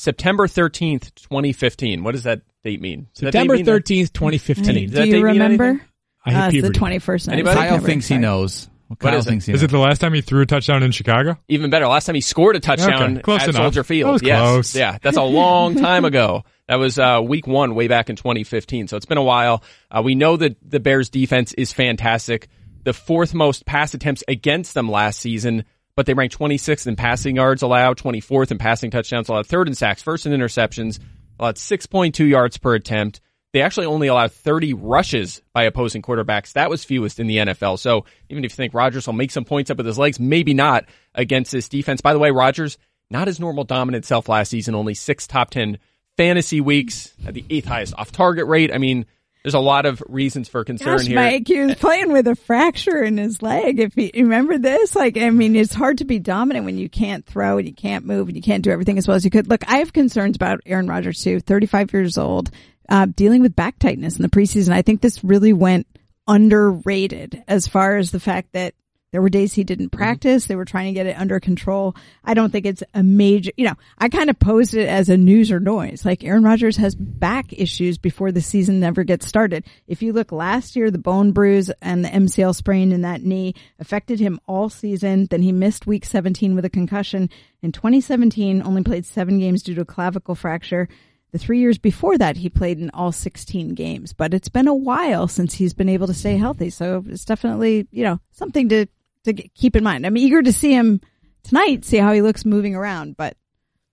[0.00, 2.02] September 13th, 2015.
[2.02, 3.08] What does that date mean?
[3.14, 4.64] Does that date September mean 13th, 2015.
[4.64, 5.78] Does Do date you remember?
[6.24, 7.32] I hit Uh, it's the 21st night.
[7.34, 7.54] Anybody?
[7.56, 7.86] Kyle September.
[7.86, 8.70] thinks he knows.
[8.88, 9.28] Well, Kyle is it?
[9.28, 9.64] thinks he Is knows.
[9.64, 11.38] it the last time he threw a touchdown in Chicago?
[11.48, 11.86] Even better.
[11.86, 13.60] Last time he scored a touchdown Okay, close at enough.
[13.60, 14.20] Soldier Field.
[14.20, 14.40] That yes.
[14.40, 14.74] close.
[14.74, 16.44] Yeah, that's a long time ago.
[16.66, 18.88] That was uh, week one, way back in 2015.
[18.88, 19.62] So it's been a while.
[19.90, 22.48] Uh, we know that the Bears defense is fantastic.
[22.84, 25.64] The fourth most pass attempts against them last season,
[25.96, 29.74] but they rank 26th in passing yards allowed, 24th in passing touchdowns allowed, third in
[29.74, 30.98] sacks, first in interceptions,
[31.38, 33.20] allowed 6.2 yards per attempt.
[33.52, 36.52] They actually only allowed 30 rushes by opposing quarterbacks.
[36.52, 37.80] That was fewest in the NFL.
[37.80, 40.54] So even if you think Rodgers will make some points up with his legs, maybe
[40.54, 42.00] not against this defense.
[42.00, 42.78] By the way, Rodgers,
[43.10, 45.78] not his normal dominant self last season, only six top 10
[46.16, 48.72] fantasy weeks, at the eighth highest off target rate.
[48.72, 49.06] I mean,
[49.42, 51.16] there's a lot of reasons for concern Gosh, here.
[51.16, 53.80] Mike, he was playing with a fracture in his leg.
[53.80, 57.24] If you remember this, like, I mean, it's hard to be dominant when you can't
[57.24, 59.48] throw and you can't move and you can't do everything as well as you could.
[59.48, 61.40] Look, I have concerns about Aaron Rodgers too.
[61.40, 62.50] 35 years old,
[62.88, 64.72] uh, dealing with back tightness in the preseason.
[64.72, 65.86] I think this really went
[66.28, 68.74] underrated as far as the fact that
[69.12, 69.98] there were days he didn't mm-hmm.
[69.98, 70.46] practice.
[70.46, 71.96] They were trying to get it under control.
[72.24, 75.16] I don't think it's a major, you know, I kind of posed it as a
[75.16, 76.04] news or noise.
[76.04, 79.64] Like Aaron Rodgers has back issues before the season never gets started.
[79.86, 83.54] If you look last year, the bone bruise and the MCL sprain in that knee
[83.78, 85.26] affected him all season.
[85.26, 87.30] Then he missed week 17 with a concussion.
[87.62, 90.88] In 2017, only played seven games due to a clavicle fracture.
[91.32, 94.74] The three years before that, he played in all 16 games, but it's been a
[94.74, 96.70] while since he's been able to stay healthy.
[96.70, 98.86] So it's definitely, you know, something to,
[99.24, 100.06] to g- keep in mind.
[100.06, 101.00] I'm eager to see him
[101.42, 103.36] tonight, see how he looks moving around, but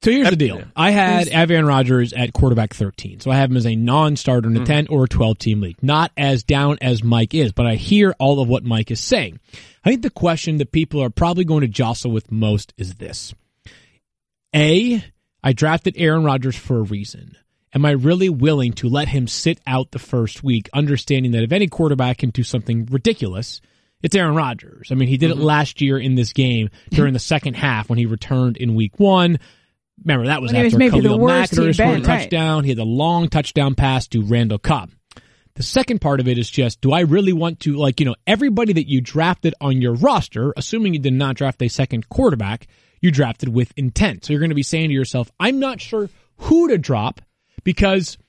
[0.01, 0.61] So here's the deal.
[0.75, 3.19] I had Aaron Rodgers at quarterback 13.
[3.19, 4.65] So I have him as a non-starter in a hmm.
[4.65, 5.81] 10 or 12 team league.
[5.81, 9.39] Not as down as Mike is, but I hear all of what Mike is saying.
[9.83, 13.33] I think the question that people are probably going to jostle with most is this.
[14.55, 15.03] A,
[15.43, 17.37] I drafted Aaron Rodgers for a reason.
[17.73, 21.51] Am I really willing to let him sit out the first week, understanding that if
[21.51, 23.61] any quarterback can do something ridiculous,
[24.03, 24.91] it's Aaron Rodgers.
[24.91, 25.43] I mean, he did it mm-hmm.
[25.43, 29.39] last year in this game during the second half when he returned in week one.
[30.03, 32.03] Remember, that was When was after Khalil Mack he'd a been, right.
[32.03, 32.63] touchdown.
[32.63, 34.91] He had the long touchdown pass to Randall Cobb.
[35.55, 38.13] The second part of it is just, do I really want to, like, you know,
[38.27, 42.67] everybody that you drafted on your roster, assuming you did not draft a second quarterback,
[43.01, 44.23] you drafted with intent.
[44.23, 47.21] So you're going to be saying to yourself, I'm not sure who to drop
[47.63, 48.19] because,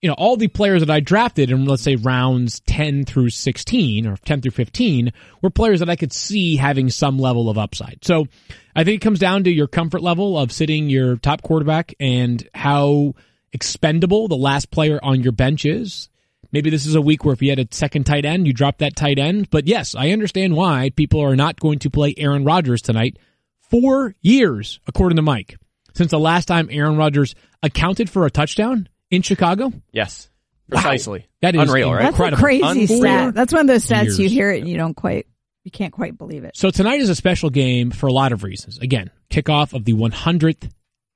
[0.00, 4.06] you know, all the players that I drafted in, let's say, rounds 10 through 16
[4.06, 7.98] or 10 through 15 were players that I could see having some level of upside.
[8.02, 8.26] So
[8.74, 12.48] I think it comes down to your comfort level of sitting your top quarterback and
[12.54, 13.14] how
[13.52, 16.08] expendable the last player on your bench is.
[16.50, 18.78] Maybe this is a week where if you had a second tight end, you drop
[18.78, 19.50] that tight end.
[19.50, 23.18] But yes, I understand why people are not going to play Aaron Rodgers tonight.
[23.70, 25.58] Four years, according to Mike,
[25.94, 29.72] since the last time Aaron Rodgers accounted for a touchdown in Chicago.
[29.92, 30.28] yes,
[30.70, 31.26] precisely.
[31.42, 32.02] That is unreal, right?
[32.02, 32.38] that's Incredible.
[32.38, 33.00] a crazy Unbelievable.
[33.00, 33.34] stat.
[33.34, 35.26] That's one of those stats you hear it and you don't quite,
[35.64, 36.56] you can't quite believe it.
[36.56, 38.78] So tonight is a special game for a lot of reasons.
[38.78, 40.70] Again, kickoff of the 100th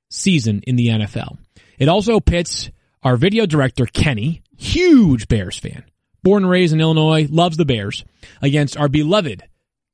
[0.09, 1.37] season in the NFL.
[1.77, 2.69] It also pits
[3.03, 5.83] our video director, Kenny, huge Bears fan,
[6.23, 8.03] born and raised in Illinois, loves the Bears,
[8.41, 9.43] against our beloved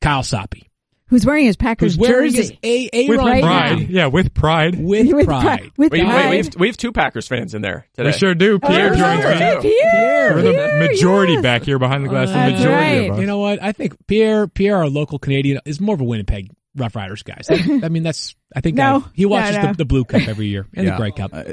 [0.02, 0.64] Kyle Soppe,
[1.12, 2.58] Who's wearing his Packers who's wearing jersey?
[2.64, 3.80] his A With right pride.
[3.82, 3.86] now.
[3.90, 4.84] Yeah, with pride.
[4.84, 5.44] with With pride.
[5.44, 6.30] pri- with Wait, wait, pride.
[6.32, 8.10] we have, we have two Packers fans in there today.
[8.10, 8.58] We sure do.
[8.60, 9.24] Pierre Oh, joins me.
[9.38, 10.34] Pierre, Pierre.
[10.36, 11.42] We're the Pierre, majority yes.
[11.44, 12.30] back here behind the glass.
[12.30, 12.70] The majority
[13.00, 13.10] right.
[13.10, 13.20] of us.
[13.20, 13.62] You know what?
[13.62, 17.40] I think Pierre, Pierre, our local Canadian, is more of a Winnipeg Rough Riders guy.
[17.42, 19.04] So, I mean, that's I think No.
[19.06, 19.68] I- he watches No, no.
[19.74, 20.92] The, the Blue Cup every year and Yeah.
[20.94, 21.32] the Grey Cup.
[21.34, 21.44] Uh,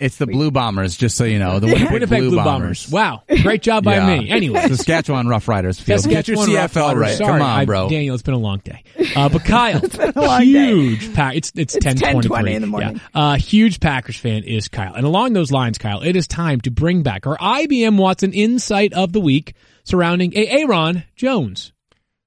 [0.00, 1.58] It's the Blue Bombers, just so you know.
[1.60, 2.86] The Winnipeg, Winnipeg Blue, Blue Bombers.
[2.88, 2.92] Bombers.
[2.92, 4.20] Wow, great job by Yeah.
[4.20, 4.30] me.
[4.30, 5.80] Anyway, Saskatchewan Rough Riders.
[5.80, 6.04] Field.
[6.04, 7.00] Get your Saskatchewan Rough CFL Riders.
[7.00, 7.16] right.
[7.16, 7.88] Sorry, Come on, I- bro.
[7.88, 8.82] Daniel, it's been a long day.
[9.16, 9.80] Uh, but Kyle,
[10.16, 11.36] a huge pack.
[11.36, 13.00] It's it's, It's 10:23 10:20 in the morning.
[13.14, 13.20] Yeah.
[13.20, 16.70] Uh, huge Packers fan is Kyle, and along those lines, Kyle, it is time to
[16.70, 21.72] bring back our IBM Watson insight of the week surrounding a Aaron Jones.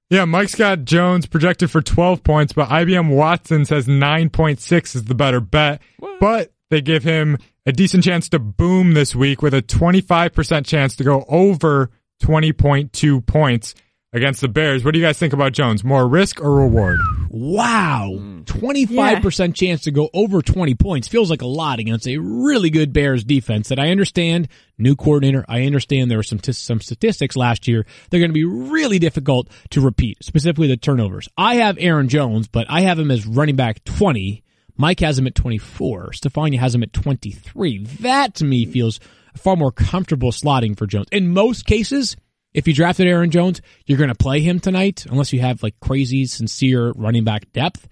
[0.09, 5.15] Yeah, Mike's got Jones projected for 12 points, but IBM Watson says 9.6 is the
[5.15, 5.81] better bet.
[6.19, 10.95] But they give him a decent chance to boom this week with a 25% chance
[10.95, 11.91] to go over
[12.23, 13.75] 20.2 points
[14.13, 14.83] against the Bears.
[14.83, 15.83] What do you guys think about Jones?
[15.83, 16.99] More risk or reward?
[17.29, 18.41] Wow, hmm.
[18.41, 22.17] twenty five percent chance to go over twenty points feels like a lot against a
[22.17, 23.69] really good Bears defense.
[23.69, 25.45] That I understand, new coordinator.
[25.47, 27.85] I understand there were some t- some statistics last year.
[28.09, 31.29] They're going to be really difficult to repeat, specifically the turnovers.
[31.37, 34.43] I have Aaron Jones, but I have him as running back twenty.
[34.77, 36.11] Mike has him at twenty four.
[36.11, 37.85] Stefania has him at twenty three.
[37.99, 38.99] That to me feels
[39.35, 41.07] far more comfortable slotting for Jones.
[41.11, 42.15] In most cases,
[42.53, 45.79] if you drafted Aaron Jones, you're going to play him tonight unless you have like
[45.79, 47.87] crazy, sincere running back depth.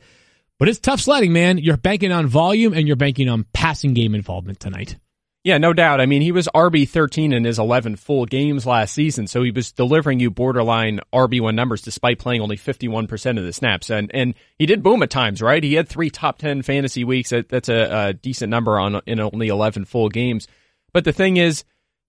[0.58, 1.58] But it's tough sledding, man.
[1.58, 4.98] You're banking on volume and you're banking on passing game involvement tonight.
[5.44, 6.02] Yeah, no doubt.
[6.02, 9.52] I mean, he was RB 13 in his 11 full games last season, so he
[9.52, 13.90] was delivering you borderline RB1 numbers despite playing only 51% of the snaps.
[13.90, 15.64] And and he did boom at times, right?
[15.64, 17.30] He had three top 10 fantasy weeks.
[17.30, 20.46] That, that's a, a decent number on in only 11 full games.
[20.92, 21.64] But the thing is,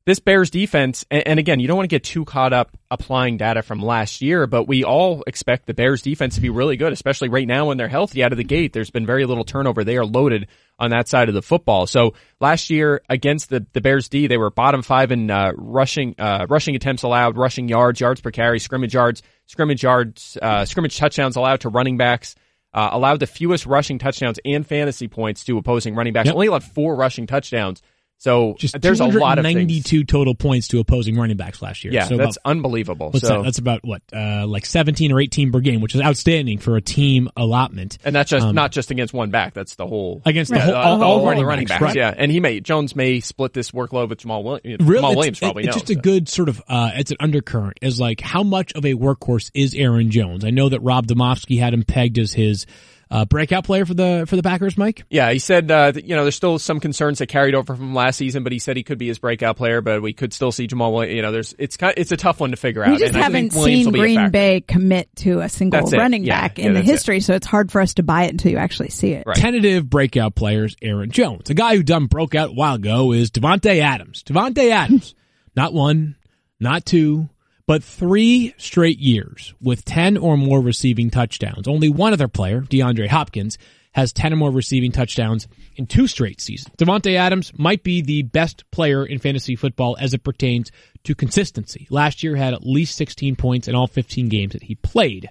[0.06, 3.62] this Bears defense, and, again, you don't want to get too caught up applying data
[3.62, 7.28] from last year, but we all expect the Bears defense to be really good, especially
[7.28, 8.72] right now when they're healthy out of the gate.
[8.72, 9.84] There's been very little turnover.
[9.84, 11.86] They are loaded on that side of the football.
[11.86, 16.14] So last year against the, the Bears D, they were bottom five in uh, rushing
[16.18, 20.96] uh, rushing attempts allowed, rushing yards, yards per carry, scrimmage yards, scrimmage yards, uh, scrimmage
[20.96, 22.34] touchdowns allowed to running backs.
[22.72, 26.26] Uh, allowed the fewest rushing touchdowns and fantasy points to opposing running backs.
[26.26, 26.36] Yep.
[26.36, 27.82] Only allowed four rushing touchdowns.
[28.22, 29.44] So Just there's a lot of.
[29.44, 31.92] 92 total points to opposing running backs last year.
[31.94, 33.12] Yeah, so that's about, unbelievable.
[33.14, 33.42] so that?
[33.44, 36.82] That's about what, uh, like 17 or 18 per game, which is outstanding for a
[36.82, 37.96] team allotment.
[38.04, 39.54] And that's just Um, not just against one back.
[39.54, 41.82] That's the whole Against the Yeah, whole- all- the all whole running running backs, backs.
[41.82, 41.96] right.
[41.96, 44.84] Yeah, and he may Jones may split this workload with Jamaal Williams.
[44.86, 45.80] Really, Jamaal it's- Williams it- probably it's knows.
[45.82, 48.92] just a good sort of uh, it's an undercurrent is like how much of a
[48.94, 50.44] workhorse is Aaron Jones?
[50.44, 52.66] I know that Rob Domofsky had him pegged as his
[53.10, 55.04] uh, breakout player for the for the Packers, Mike.
[55.10, 57.92] yeah, he said uh, that, you know there's still some concerns that carried over from
[57.92, 59.80] last season, but he said he could be his breakout player.
[59.80, 60.92] But we could still see Jamaal.
[60.92, 61.16] Williams.
[61.16, 62.92] You know, there's it's kind it's a tough one to figure out.
[62.92, 64.30] We just and haven't think seen will be a Green.
[64.30, 66.92] Bay commit to a single That's running Yeah, back yeah, in the that's it.
[66.92, 69.24] history, so it's hard for us to buy it until you actually see it.
[69.26, 69.36] Right.
[69.36, 71.50] Tentative breakout players, Aaron Jones.
[71.50, 74.22] A guy who done broke out a while ago is Davante Adams.
[74.22, 75.14] Davante Adams,
[75.56, 76.14] not one,
[76.60, 77.28] not two,
[77.70, 81.68] but three straight years with 10 or more receiving touchdowns.
[81.68, 83.58] Only one other player, DeAndre Hopkins,
[83.92, 86.74] has 10 or more receiving touchdowns in two straight seasons.
[86.76, 90.72] Davante Adams might be the best player in fantasy football as it pertains
[91.04, 91.86] to consistency.
[91.90, 95.30] Last year had at least 16 points in all 15 games that he played.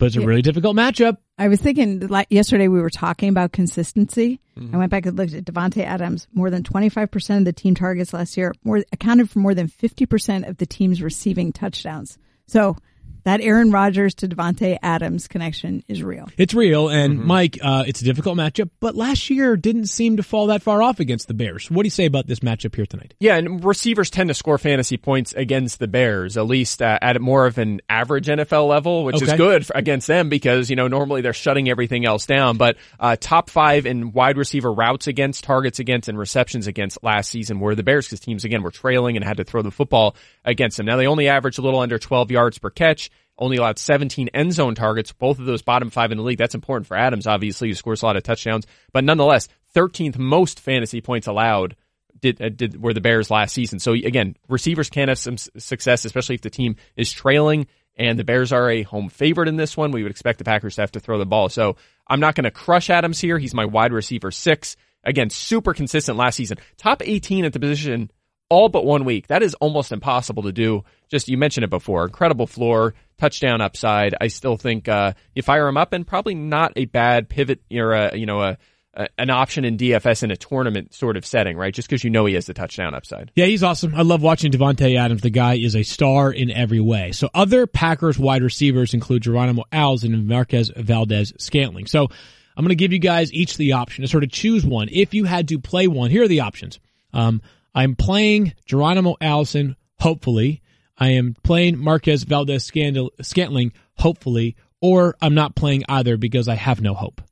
[0.00, 1.18] But it's a really difficult matchup.
[1.36, 4.40] I was thinking like yesterday we were talking about consistency.
[4.58, 4.74] Mm-hmm.
[4.74, 6.26] I went back and looked at Davante Adams.
[6.32, 10.48] More than 25% of the team targets last year more accounted for more than 50%
[10.48, 12.16] of the team's receiving touchdowns.
[12.46, 12.76] So
[13.24, 16.28] that Aaron Rodgers to Davante Adams connection is real.
[16.36, 17.26] It's real, and Mm-hmm.
[17.26, 20.82] Mike, uh, it's a difficult matchup, but last year didn't seem to fall that far
[20.82, 21.70] off against the Bears.
[21.70, 23.14] What do you say about this matchup here tonight?
[23.18, 27.20] Yeah, and receivers tend to score fantasy points against the Bears, at least uh, at
[27.20, 30.88] more of an average NFL level, which is good for, against them because, you know,
[30.88, 32.56] normally they're shutting everything else down.
[32.56, 37.30] But uh, top five in wide receiver routes against, targets against, and receptions against last
[37.30, 40.14] season were the Bears because teams, again, were trailing and had to throw the football
[40.44, 40.86] against them.
[40.86, 43.09] Now, they only averaged a little under 12 yards per catch.
[43.40, 46.38] Only allowed 17 end zone targets, both of those bottom five in the league.
[46.38, 48.66] That's important for Adams, obviously, who scores a lot of touchdowns.
[48.92, 51.74] But nonetheless, 13th most fantasy points allowed
[52.20, 53.78] did, uh, did were the Bears last season.
[53.78, 57.66] So again, receivers can have some success, especially if the team is trailing.
[57.96, 59.90] And the Bears are a home favorite in this one.
[59.90, 61.48] We would expect the Packers to have to throw the ball.
[61.48, 61.76] So
[62.06, 63.38] I'm not going to crush Adams here.
[63.38, 64.76] He's my wide receiver six.
[65.02, 66.58] Again, super consistent last season.
[66.76, 68.10] Top 18 at the position
[68.50, 69.28] all but one week.
[69.28, 70.84] That is almost impossible to do.
[71.08, 72.04] Just you mentioned it before.
[72.04, 74.14] Incredible floor, touchdown upside.
[74.20, 77.92] I still think uh, you fire him up, and probably not a bad pivot or
[77.92, 78.58] a, you know a,
[78.94, 81.72] a an option in DFS in a tournament sort of setting, right?
[81.72, 83.30] Just because you know he has the touchdown upside.
[83.34, 83.94] Yeah, he's awesome.
[83.94, 85.22] I love watching Davante Adams.
[85.22, 87.12] The guy is a star in every way.
[87.12, 91.86] So other Packers wide receivers include Geronimo Allison and Marquez Valdes-Scantling.
[91.86, 92.08] So
[92.56, 94.88] I'm going to give you guys each the option to sort of choose one.
[94.90, 96.80] If you had to play one, here are the options.
[97.12, 97.42] Um,
[97.74, 100.62] I'm playing Geronimo Allison, hopefully.
[100.96, 106.94] I am playing Marquez Valdes-Scantling, hopefully, or I'm not playing either because I have no
[106.94, 107.22] hope.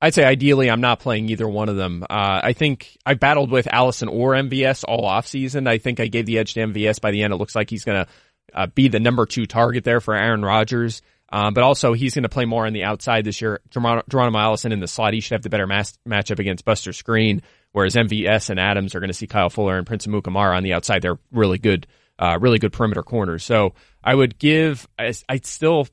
[0.00, 2.02] I'd say ideally I'm not playing either one of them.
[2.02, 5.66] Uh, I think I battled with Allison or MVS all offseason.
[5.66, 7.32] I think I gave the edge to MVS by the end.
[7.32, 8.10] It looks like he's going to
[8.54, 11.00] uh, be the number two target there for Aaron Rodgers.
[11.30, 13.60] Um, but also he's going to play more on the outside this year.
[13.70, 16.92] Geronimo, Geronimo Allison in the slot, he should have the better mas- matchup against Buster
[16.92, 20.62] Skrine, whereas MVS and Adams are going to see Kyle Fuller and Prince Amukamara on
[20.62, 21.02] the outside.
[21.02, 21.86] They're really good,
[22.18, 23.44] uh, really good perimeter corners.
[23.44, 25.88] So I would give, I, I'd still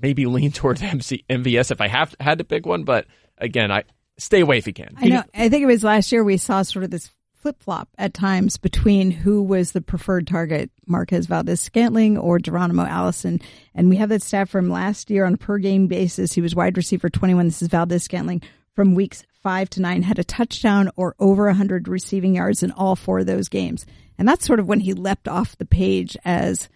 [0.00, 3.84] maybe lean towards MC, MVS if I have had to pick one, but again, I
[4.18, 4.94] stay away if you can.
[4.96, 5.24] I know.
[5.34, 7.10] I think it was last year we saw sort of this
[7.40, 13.40] flip flop at times between who was the preferred target, Marquez Valdes-Scantling or Geronimo Allison.
[13.74, 16.32] And we have that stat from last year on a per game basis.
[16.32, 17.46] He was wide receiver 21.
[17.46, 18.42] This is Valdes-Scantling
[18.74, 22.94] from weeks five to nine, had a touchdown or over 100 receiving yards in all
[22.96, 23.86] four of those games.
[24.18, 26.68] And that's sort of when he leapt off the page as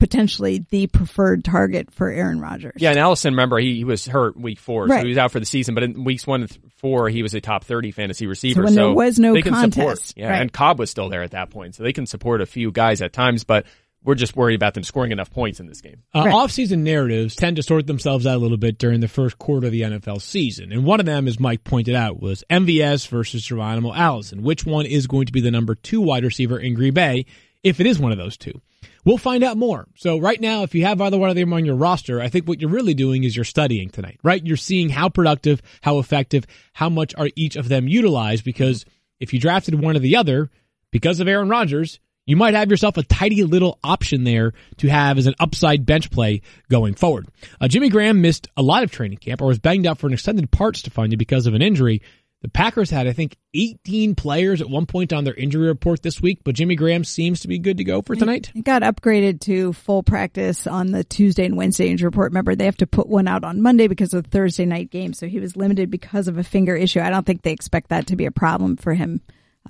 [0.00, 2.74] potentially the preferred target for Aaron Rodgers.
[2.78, 5.38] Yeah, and Allison, remember, he, he was hurt week four, so he was out for
[5.38, 5.76] the season.
[5.76, 6.48] But in weeks one
[6.82, 8.64] four, he was a top 30 fantasy receiver.
[8.64, 9.86] when there was no they can support.
[9.96, 10.42] contest, Yeah, right.
[10.42, 13.00] and Cobb was still there at that point, so they can support a few guys
[13.00, 13.44] at times.
[13.44, 13.64] But
[14.04, 16.02] we're just worried about them scoring enough points in this game.
[16.12, 16.34] Uh, Right.
[16.34, 19.72] Off-season narratives tend to sort themselves out a little bit during the first quarter of
[19.72, 23.94] the NFL season, and one of them, as Mike pointed out, was MVS versus Geronimo
[23.94, 24.42] Allison.
[24.42, 27.26] Which one is going to be the number two wide receiver in Green Bay,
[27.62, 28.60] if it is one of those two?
[29.04, 29.88] We'll find out more.
[29.96, 32.46] So right now, if you have either one of them on your roster, I think
[32.46, 34.44] what you're really doing is you're studying tonight, right?
[34.44, 38.44] You're seeing how productive, how effective, how much are each of them utilized.
[38.44, 38.84] Because
[39.18, 40.50] if you drafted one or the other,
[40.92, 45.18] because of Aaron Rodgers, you might have yourself a tidy little option there to have
[45.18, 47.26] as an upside bench play going forward.
[47.60, 50.12] Uh, Jimmy Graham missed a lot of training camp or was banged up for an
[50.12, 52.02] extended parts to find you because of an injury.
[52.42, 56.20] The Packers had, I think, 18 players at one point on their injury report this
[56.20, 58.50] week, but Jimmy Graham seems to be good to go for tonight.
[58.52, 62.32] It got upgraded to full practice on the Tuesday and Wednesday injury report.
[62.32, 65.14] Remember, they have to put one out on Monday because of the Thursday night game.
[65.14, 67.00] So he was limited because of a finger issue.
[67.00, 69.20] I don't think they expect that to be a problem for him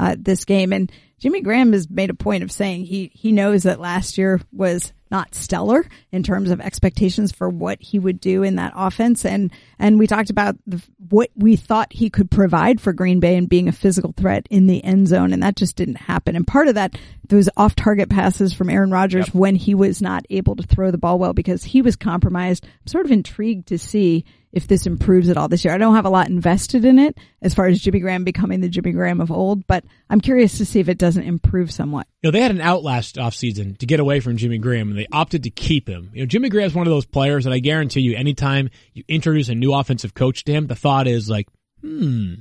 [0.01, 0.73] uh, this game.
[0.73, 0.91] And
[1.23, 4.93] Jimmy Graham has made a point of saying he he knows that last year was
[5.09, 9.25] not stellar in terms of expectations for what he would do in that offense.
[9.25, 13.37] And and we talked about the, what we thought he could provide for Green Bay
[13.37, 16.35] and being a physical threat in the end zone, and that just didn't happen.
[16.35, 20.27] And part of that, those off target passes from Aaron Rodgers when he was not
[20.29, 22.65] able to throw the ball well because he was compromised.
[22.65, 25.75] I'm sort of intrigued to see if this improves at all this year.
[25.75, 28.69] I don't have a lot invested in it as far as Jimmy Graham becoming the
[28.69, 32.07] Jimmy Graham of old, but I'm curious to see if it doesn't improve somewhat.
[32.23, 34.99] You know, they had an out last offseason to get away from Jimmy Graham, and
[34.99, 36.11] they opted to keep him.
[36.13, 39.49] You know, Jimmy Graham's one of those players that I guarantee you, anytime you introduce
[39.49, 41.49] a new offensive coach to him, the thought is like,
[41.81, 42.35] hmm,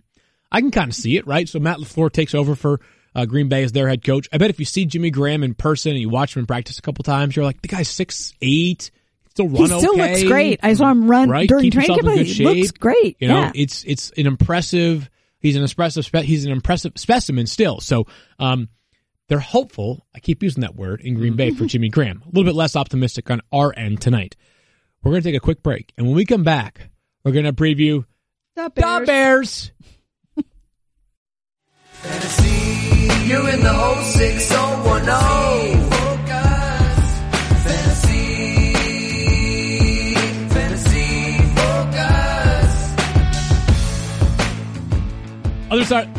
[0.51, 1.47] I can kind of see it, right?
[1.47, 2.79] So Matt LaFleur takes over for
[3.15, 4.27] uh, Green Bay as their head coach.
[4.31, 6.77] I bet if you see Jimmy Graham in person and you watch him in practice
[6.77, 8.91] a couple times, you're like, the guy's six eight,
[9.29, 10.11] still run he still okay.
[10.11, 10.59] looks great.
[10.63, 11.47] I saw him run right?
[11.47, 12.27] during Keep training camp.
[12.27, 13.17] He looks great.
[13.19, 13.51] You know, yeah.
[13.55, 15.09] it's it's an impressive.
[15.41, 16.05] He's an impressive.
[16.05, 17.79] Spe- he's an impressive specimen still.
[17.81, 18.05] So,
[18.39, 18.69] um,
[19.27, 20.05] they're hopeful.
[20.13, 22.21] I keep using that word in Green Bay for Jimmy Graham.
[22.23, 24.35] A little bit less optimistic on our end tonight.
[25.03, 26.89] We're going to take a quick break, and when we come back,
[27.23, 28.05] we're going to preview
[28.55, 29.71] The the Bears.
[31.93, 36.10] Fantasy, you're in the 06010.
[45.91, 46.09] Side,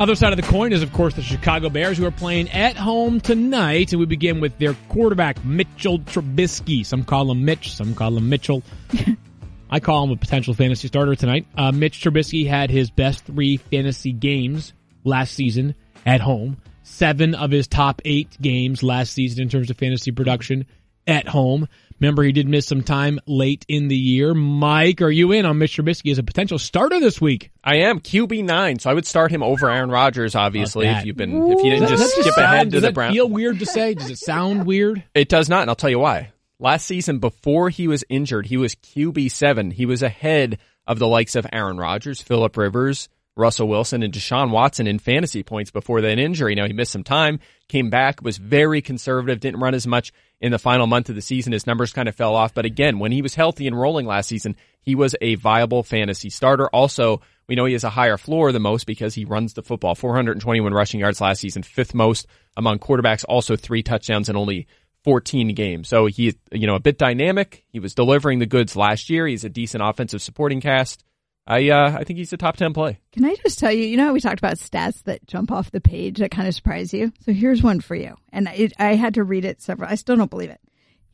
[0.00, 2.78] other side of the coin is, of course, the Chicago Bears, who are playing at
[2.78, 3.92] home tonight.
[3.92, 6.86] And we begin with their quarterback, Mitchell Trubisky.
[6.86, 8.62] Some call him Mitch, some call him Mitchell.
[9.70, 11.46] I call him a potential fantasy starter tonight.
[11.54, 14.72] Uh, Mitch Trubisky had his best three fantasy games
[15.04, 15.74] last season
[16.06, 16.56] at home.
[16.82, 20.64] Seven of his top eight games last season in terms of fantasy production
[21.06, 21.68] at home.
[22.02, 24.34] Remember, he did miss some time late in the year.
[24.34, 25.84] Mike, are you in on Mr.
[25.84, 27.52] Trubisky as a potential starter this week?
[27.62, 30.34] I am QB nine, so I would start him over Aaron Rodgers.
[30.34, 32.80] Obviously, if you've been if you didn't Does just that skip sound- ahead to does
[32.82, 33.14] the that Browns.
[33.14, 33.94] feel weird to say?
[33.94, 35.04] Does it sound weird?
[35.14, 36.32] It does not, and I'll tell you why.
[36.58, 39.70] Last season, before he was injured, he was QB seven.
[39.70, 44.50] He was ahead of the likes of Aaron Rodgers, Philip Rivers, Russell Wilson, and Deshaun
[44.50, 46.54] Watson in fantasy points before that injury.
[46.54, 50.52] Now he missed some time, came back, was very conservative, didn't run as much in
[50.52, 51.52] the final month of the season.
[51.52, 54.28] His numbers kind of fell off, but again, when he was healthy and rolling last
[54.28, 56.68] season, he was a viable fantasy starter.
[56.68, 59.94] Also, we know he has a higher floor than most because he runs the football.
[59.94, 63.24] 421 rushing yards last season, fifth most among quarterbacks.
[63.28, 64.66] Also three touchdowns in only
[65.04, 65.88] 14 games.
[65.88, 67.64] So he, you know, a bit dynamic.
[67.68, 69.26] He was delivering the goods last year.
[69.26, 71.04] He's a decent offensive supporting cast.
[71.46, 73.00] I, uh, I think he's a top 10 play.
[73.12, 75.70] Can I just tell you, you know how we talked about stats that jump off
[75.72, 77.12] the page that kind of surprise you?
[77.24, 78.14] So here's one for you.
[78.32, 80.60] And it, I had to read it several, I still don't believe it.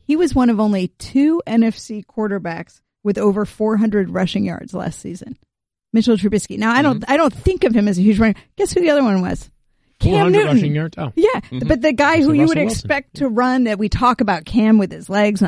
[0.03, 5.37] He was one of only two NFC quarterbacks with over 400 rushing yards last season.
[5.93, 6.57] Mitchell Trubisky.
[6.59, 8.35] Now I don't, I don't think of him as a huge runner.
[8.55, 9.49] Guess who the other one was?
[9.99, 10.47] Cam Newton.
[10.55, 10.95] rushing yards.
[10.97, 12.67] Oh, Yeah, but the guy who So you would Wilson.
[12.69, 15.43] expect to run that we talk about Cam with his legs.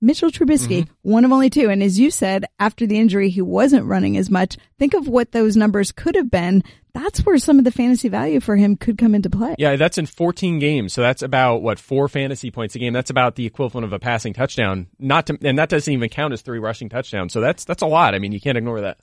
[0.00, 0.92] Mitchell Trubisky, mm-hmm.
[1.02, 1.68] one of only two.
[1.68, 4.56] And as you said, after the injury, he wasn't running as much.
[4.78, 6.62] Think of what those numbers could have been.
[6.94, 9.54] That's where some of the fantasy value for him could come into play.
[9.58, 10.92] Yeah, that's in 14 games.
[10.92, 12.92] So that's about what four fantasy points a game.
[12.92, 14.88] That's about the equivalent of a passing touchdown.
[14.98, 17.32] Not to, and that doesn't even count as three rushing touchdowns.
[17.32, 18.14] So that's that's a lot.
[18.14, 18.98] I mean, you can't ignore that.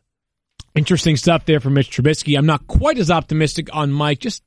[0.75, 2.37] interesting stuff there from Mitch Trubisky.
[2.37, 4.19] I'm not quite as optimistic on Mike.
[4.19, 4.43] Just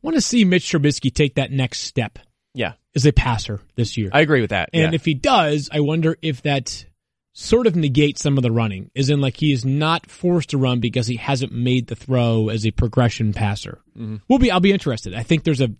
[0.00, 2.18] want to see Mitch Trubisky take that next step
[2.58, 4.10] Yeah, is a passer this year.
[4.12, 4.70] I agree with that.
[4.72, 4.96] And yeah.
[4.96, 6.84] if he does, I wonder if that
[7.32, 10.58] sort of negates some of the running, is in like he is not forced to
[10.58, 13.80] run because he hasn't made the throw as a progression passer.
[13.96, 14.16] Mm-hmm.
[14.26, 15.14] We'll be, I'll be interested.
[15.14, 15.70] I think there's a,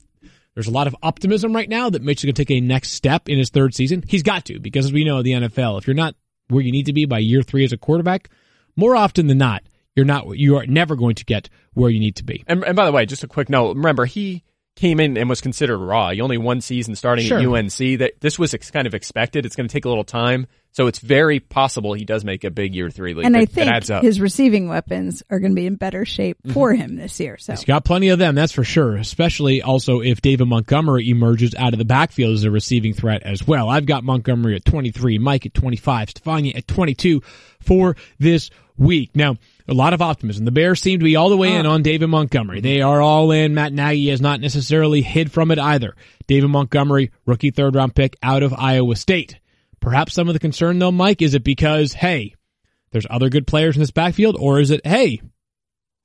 [0.55, 2.93] there's a lot of optimism right now that Mitch is going to take a next
[2.93, 4.05] step in his third season.
[4.07, 6.15] He's got to because as we know, the NFL, if you're not
[6.47, 8.31] where you need to be by year three as a quarterback,
[8.77, 9.65] more often than not,
[9.97, 12.45] you're not, you are never going to get where you need to be.
[12.47, 13.77] And, and by the way, just a quick note.
[13.77, 14.45] Remember, he
[14.79, 16.11] came in and was considered raw.
[16.11, 17.39] He only one season starting Sure.
[17.39, 17.99] at UNC.
[17.99, 19.45] That this was ex- kind of expected.
[19.45, 22.51] It's going to take a little time, so it's very possible he does make a
[22.51, 23.27] big year three league.
[23.27, 24.03] and that, I think adds up.
[24.03, 26.53] his receiving weapons are going to be in better shape mm-hmm.
[26.53, 27.37] for him this year.
[27.39, 28.97] So He's got plenty of them, that's for sure.
[28.97, 33.47] Especially also if David Montgomery emerges out of the backfield as a receiving threat as
[33.47, 33.69] well.
[33.69, 37.23] I've got Montgomery at 23, Mike at 25, Stefania at 22
[37.61, 39.11] for this week.
[39.15, 39.37] Now,
[39.69, 40.45] a lot of optimism.
[40.45, 42.61] The Bears seem to be all the way in on David Montgomery.
[42.61, 43.55] They are all in.
[43.55, 45.95] Matt Nagy has not necessarily hid from it either.
[46.27, 49.39] David Montgomery, rookie third round pick out of Iowa State.
[49.81, 52.35] Perhaps some of the concern though, Mike, is it because, hey,
[52.91, 55.21] there's other good players in this backfield, or is it, hey,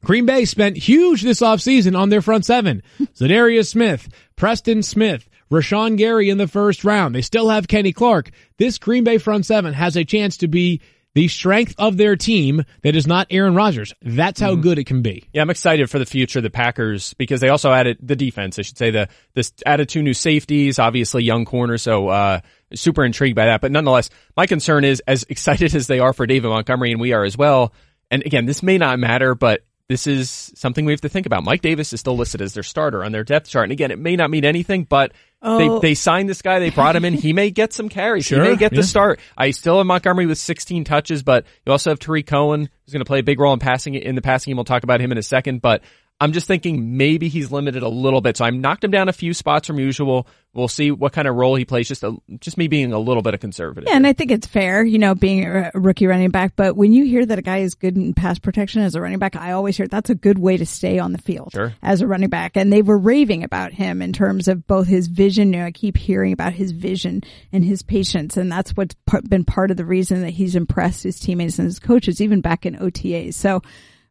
[0.03, 2.83] Green Bay spent huge this offseason on their front seven.
[2.99, 7.15] Za'Darius Smith, Preston Smith, Rashan Gary in the first round.
[7.15, 8.31] They still have Kenny Clark.
[8.57, 10.81] This Green Bay front seven has a chance to be
[11.15, 13.93] the strength of their team that is not Aaron Rodgers.
[14.01, 15.29] That's how good it can be.
[15.33, 18.57] Yeah, I'm excited for the future of the Packers because they also added the defense.
[18.57, 21.77] I should say the this added two new safeties, obviously young corner.
[21.77, 22.39] So uh,
[22.73, 23.61] super intrigued by that.
[23.61, 27.13] But nonetheless, my concern is as excited as they are for David Montgomery, and we
[27.13, 27.73] are as well.
[28.09, 31.43] And again, this may not matter, but this is something we have to think about.
[31.43, 33.99] Mike Davis is still listed as their starter on their depth chart, and again, it
[33.99, 35.11] may not mean anything, but
[35.45, 35.79] Oh.
[35.79, 37.13] they they signed this guy, they brought him in.
[37.13, 38.25] He may get some carries.
[38.25, 38.77] Sure, he may get yeah.
[38.77, 39.19] the start.
[39.37, 43.01] I still have Montgomery with 16 touches, but you also have Tarik Cohen who's going
[43.01, 44.57] to play a big role in passing in the passing game.
[44.57, 45.83] We'll talk about him in a second, but
[46.19, 48.37] I'm just thinking maybe he's limited a little bit.
[48.37, 50.25] So I knocked him down a few spots from usual.
[50.53, 51.87] We'll see what kind of role he plays.
[51.87, 53.89] Just a, just me being a little bit of conservative.
[53.89, 56.53] Yeah, and I think it's fair, you know, being a a rookie running back.
[56.55, 59.19] But when you hear that a guy is good in pass protection as a running
[59.19, 61.73] back, I always hear that's a good way to stay on the field Sure.
[61.81, 62.55] as a running back.
[62.55, 65.51] And they were raving about him in terms of both his vision.
[65.51, 68.95] You know, I keep hearing about his vision and his patience, and that's what's
[69.27, 72.65] been part of the reason that he's impressed his teammates and his coaches, even back
[72.65, 73.33] in OTAs.
[73.33, 73.61] So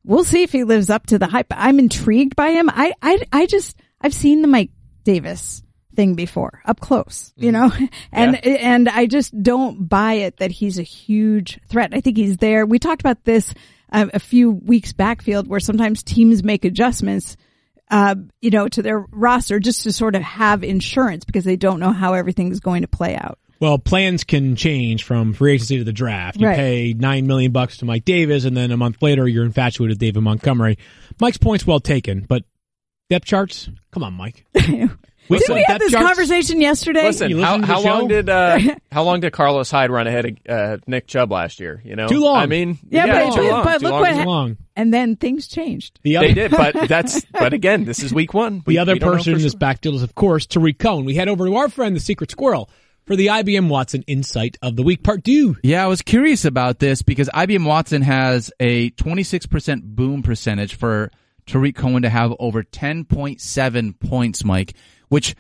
[0.04, 1.46] we'll see if he lives up to the hype.
[1.50, 2.68] I'm intrigued by him.
[2.70, 4.70] I, I, I just, I've seen the Mike
[5.04, 5.62] Davis
[5.94, 7.70] thing before up close, you know,
[8.12, 11.94] and, and I just don't buy it that he's a huge threat.
[11.94, 12.64] I think he's there.
[12.66, 13.52] We talked about this
[13.92, 17.36] um, a few weeks backfield where sometimes teams make adjustments,
[17.90, 21.80] uh, you know, to their roster just to sort of have insurance because they don't
[21.80, 23.38] know how everything's going to play out.
[23.62, 26.40] Well, plans can change from free agency to the draft.
[26.40, 26.56] You Right.
[26.56, 29.98] pay nine million bucks to Mike Davis, and then a month later, you're infatuated with
[30.00, 30.78] David Montgomery.
[31.20, 32.42] Mike's point's well taken, but
[33.08, 33.68] depth charts?
[33.92, 34.44] Come on, Mike.
[34.54, 36.04] Didn't we have this charts?
[36.08, 37.04] conversation yesterday?
[37.04, 38.58] Listen, You how, listen to the how long did uh,
[38.90, 41.80] how long did Carlos Hyde run ahead of uh, Nick Chubb last year?
[41.84, 42.38] You know, Too long.
[42.38, 43.64] I mean, Yeah, but- too but- long.
[43.64, 44.56] but Too look long what is- ha- Long.
[44.74, 46.00] and then things changed.
[46.02, 48.64] The other, they did, but that's but again, this is week one.
[48.66, 49.58] We- the other we don't know person for in this sure.
[49.60, 51.04] backfield is, of course, Tarik Cohen.
[51.04, 52.68] We head over to our friend, the Secret Squirrel,
[53.04, 55.56] for the IBM Watson Insight of the Week, part two.
[55.62, 61.10] Yeah, I was curious about this because IBM Watson has a 26% boom percentage for
[61.46, 64.74] Tarik Cohen to have over 10.7 points, Mike,
[65.08, 65.34] which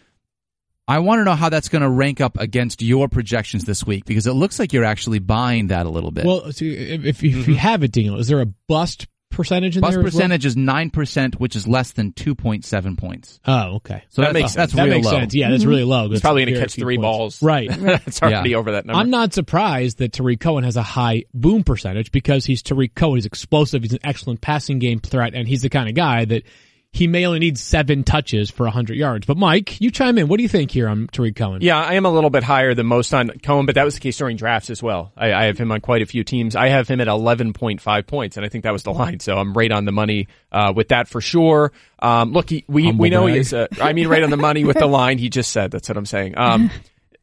[0.88, 4.04] I want to know how that's going to rank up against your projections this week
[4.04, 6.24] because it looks like you're actually buying that a little bit.
[6.24, 7.52] Well, if, if you mm-hmm.
[7.54, 10.00] have it, Daniel, is there a bust percentage in Bust there?
[10.00, 10.10] as well?
[10.12, 13.40] percentage is 9%, which is less than 2.7 points.
[13.46, 14.04] Oh, okay.
[14.10, 15.12] So That that's, makes that's that real makes low.
[15.12, 15.34] sense.
[15.34, 15.70] Yeah, that's mm-hmm.
[15.70, 16.08] really low.
[16.08, 17.42] He's probably going to catch three balls.
[17.42, 17.68] Right.
[18.06, 18.56] it's already Yeah.
[18.58, 19.00] over that number.
[19.00, 23.16] I'm not surprised that Tarik Cohen has a high boom percentage because he's Tarik Cohen.
[23.16, 23.82] He's explosive.
[23.82, 26.44] He's an excellent passing game threat, and he's the kind of guy that
[26.92, 29.26] he may only need seven touches for 100 yards.
[29.26, 30.28] But Mike, you chime in.
[30.28, 31.62] What do you think here on Tarik Cohen?
[31.62, 34.00] Yeah, I am a little bit higher than most on Cohen, but that was the
[34.00, 35.10] case during drafts as well.
[35.16, 36.54] I, I have him on quite a few teams.
[36.54, 39.20] I have him at 11.5 points, and I think that was the line.
[39.20, 41.72] So I'm right on the money uh, with that for sure.
[41.98, 43.46] Um, look, he, we Humble we know brag.
[43.46, 43.56] he.
[43.56, 45.70] Uh, I mean, right on the money with the line he just said.
[45.70, 46.36] That's what I'm saying.
[46.36, 46.70] Um,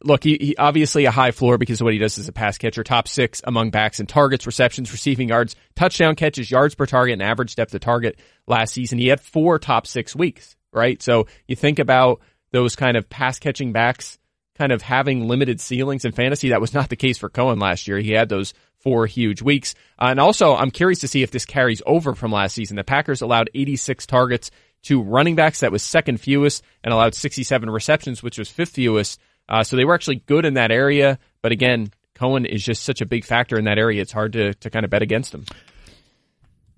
[0.04, 2.58] look, he, he obviously a high floor because of what he does as a pass
[2.58, 2.84] catcher.
[2.84, 7.24] Top six among backs in targets, receptions, receiving yards, touchdown catches, yards per target, and
[7.24, 9.00] average depth of target last season.
[9.00, 11.02] He had four top six weeks, right?
[11.02, 12.22] So you think about
[12.52, 14.18] those kind of pass catching backs
[14.60, 16.50] kind of having limited ceilings in fantasy.
[16.50, 17.98] That was not the case for Cohen last year.
[17.98, 19.74] He had those four huge weeks.
[19.98, 22.76] Uh, and also, I'm curious to see if this carries over from last season.
[22.76, 24.52] The Packers allowed 86 targets
[24.84, 25.62] to running backs.
[25.62, 29.20] That was second fewest and allowed 67 receptions, which was fifth fewest.
[29.50, 31.20] Uh, so they were actually good in that area.
[31.42, 34.02] But again, Cohen is just such a big factor in that area.
[34.02, 35.46] It's hard to, to kind of bet against him.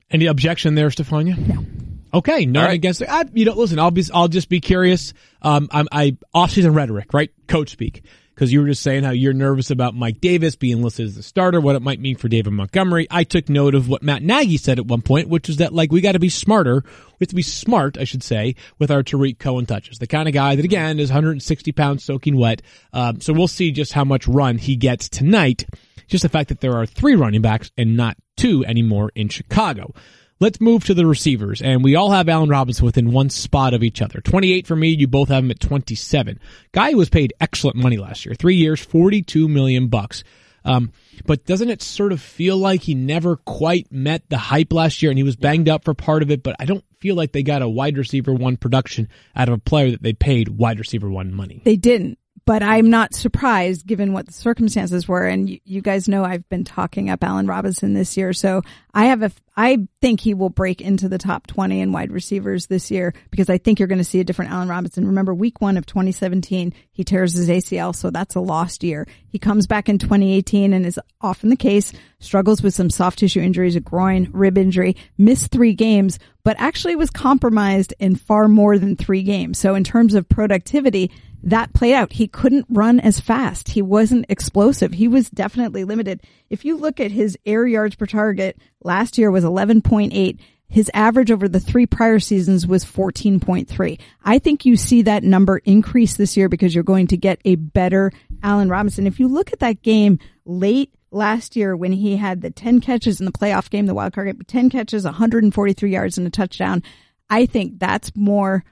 [0.09, 1.38] Any objection there, Stefania?
[1.38, 1.65] No.
[2.13, 2.76] Okay, none All right.
[2.76, 3.09] against it.
[3.09, 5.13] I, you know, listen, I'll be, I'll just be curious.
[5.41, 7.32] Um, I'm, I off-season rhetoric, right?
[7.47, 8.03] Coach speak.
[8.34, 11.23] Because you were just saying how you're nervous about Mike Davis being listed as the
[11.23, 13.05] starter, what it might mean for David Montgomery.
[13.11, 15.91] I took note of what Matt Nagy said at one point, which was that like
[15.91, 16.84] we got to be smarter.
[17.19, 19.99] We have to be smart, I should say, with our Tarik Cohen touches.
[19.99, 22.61] The kind of guy that again is 160 pounds soaking wet.
[22.93, 25.65] Um, so we'll see just how much run he gets tonight.
[26.07, 29.93] Just the fact that there are three running backs and not two anymore in Chicago.
[30.41, 33.83] Let's move to the receivers, and we all have Allen Robinson within one spot of
[33.83, 34.21] each other.
[34.21, 36.39] 28 for me, you both have him at 27.
[36.71, 38.33] Guy was paid excellent money last year.
[38.33, 40.23] Three years, 42 million bucks.
[40.65, 40.93] Um,
[41.27, 45.11] but doesn't it sort of feel like he never quite met the hype last year
[45.11, 47.43] and he was banged up for part of it, but I don't feel like they
[47.43, 51.09] got a wide receiver one production out of a player that they paid wide receiver
[51.09, 51.61] one money.
[51.63, 55.25] They didn't, but I'm not surprised given what the circumstances were.
[55.25, 58.33] And you, you guys know I've been talking up Allen Robinson this year.
[58.33, 58.63] So
[58.93, 62.65] I have a, I think he will break into the top 20 in wide receivers
[62.65, 65.05] this year because I think you're going to see a different Allen Robinson.
[65.05, 67.95] Remember week one of 2017, he tears his ACL.
[67.95, 69.07] So that's a lost year.
[69.27, 73.41] He comes back in 2018 and is often the case, struggles with some soft tissue
[73.41, 78.79] injuries, a groin, rib injury, missed three games, but actually was compromised in far more
[78.79, 79.59] than three games.
[79.59, 81.11] So in terms of productivity,
[81.43, 82.13] that played out.
[82.13, 83.69] He couldn't run as fast.
[83.69, 84.93] He wasn't explosive.
[84.93, 86.21] He was definitely limited.
[86.49, 90.39] If you look at his air yards per target, last year was 11.8.
[90.67, 93.99] His average over the three prior seasons was 14.3.
[94.23, 97.55] I think you see that number increase this year because you're going to get a
[97.55, 98.11] better
[98.41, 99.05] Allen Robinson.
[99.05, 103.19] If you look at that game late last year when he had the 10 catches
[103.19, 106.83] in the playoff game, the wild card game, 10 catches, 143 yards and a touchdown,
[107.29, 108.63] I think that's more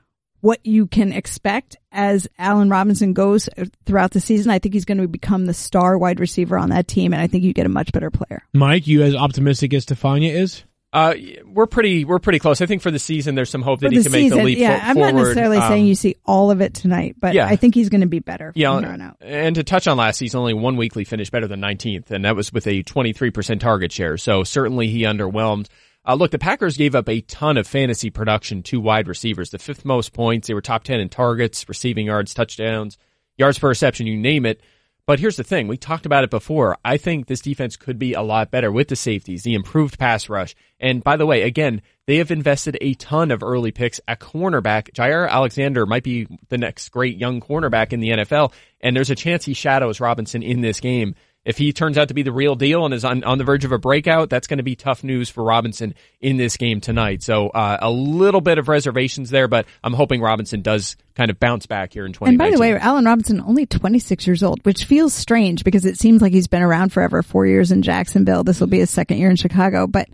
[0.41, 3.49] what you can expect as Allen Robinson goes
[3.85, 4.51] throughout the season.
[4.51, 7.27] I think he's going to become the star wide receiver on that team, and I
[7.27, 8.43] think you get a much better player.
[8.53, 10.63] Mike, you as optimistic as Stefania is?
[10.91, 11.13] Uh,
[11.45, 12.61] we're pretty we're pretty close.
[12.61, 14.57] I think for the season, there's some hope that he can season, make the leap
[14.57, 15.11] yeah, fo- I'm forward.
[15.13, 17.45] not necessarily Um, saying you see all of it tonight, but yeah.
[17.45, 19.17] I think he's going to be better Yeah, from here out.
[19.21, 22.35] and to touch on last season, only one weekly finished better than 19th, and that
[22.35, 24.17] was with a 23% target share.
[24.17, 25.67] So certainly he underwhelmed.
[26.07, 29.49] Uh, look, the Packers gave up a ton of fantasy production to wide receivers.
[29.51, 30.47] The fifth most points.
[30.47, 32.97] They were top 10 in targets, receiving yards, touchdowns,
[33.37, 34.61] yards per reception, you name it.
[35.09, 35.67] But here's the thing.
[35.67, 36.77] We talked about it before.
[36.85, 40.29] I think this defense could be a lot better with the safeties, the improved pass
[40.29, 40.55] rush.
[40.79, 44.91] And by the way, again, they have invested a ton of early picks at cornerback.
[44.91, 48.53] Jaire Alexander might be the next great young cornerback in the NFL.
[48.81, 51.15] And there's a chance he shadows Robinson in this game.
[51.49, 53.65] If he turns out to be the real deal and is on, on the verge
[53.65, 57.23] of a breakout, that's going to be tough news for Robinson in this game tonight.
[57.23, 61.39] So uh, a little bit of reservations there, but I'm hoping Robinson does kind of
[61.39, 62.29] bounce back here in 2019.
[62.29, 65.97] And by the way, Allen Robinson only 26 years old, which feels strange because it
[65.97, 67.23] seems like he's been around forever.
[67.23, 68.43] Four years in Jacksonville.
[68.43, 70.07] This will be his second year in Chicago, but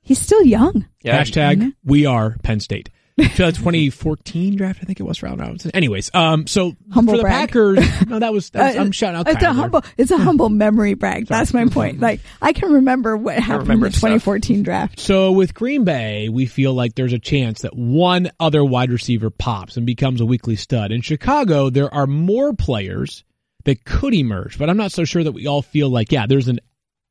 [0.00, 0.88] he's still young.
[1.02, 1.22] Yeah.
[1.22, 2.90] Hashtag we are Penn State.
[3.28, 5.70] 2014 draft, I think it was for Allen Robinson.
[5.72, 7.48] Anyways, um, so Humble for the brag.
[7.48, 9.28] Packers, no, that was, that was I'm shouting out.
[9.28, 9.82] It's a humble.
[9.96, 11.26] It's a humble memory brag.
[11.26, 12.00] That's my point.
[12.10, 14.08] Like I can remember what happened remember in the stuff.
[14.24, 15.00] 2014 draft.
[15.00, 19.28] So with Green Bay, we feel like there's a chance that one other wide receiver
[19.28, 20.92] pops and becomes a weekly stud.
[20.92, 23.24] In Chicago, there are more players
[23.64, 26.48] that could emerge, but I'm not so sure that we all feel like, yeah, there's
[26.48, 26.60] an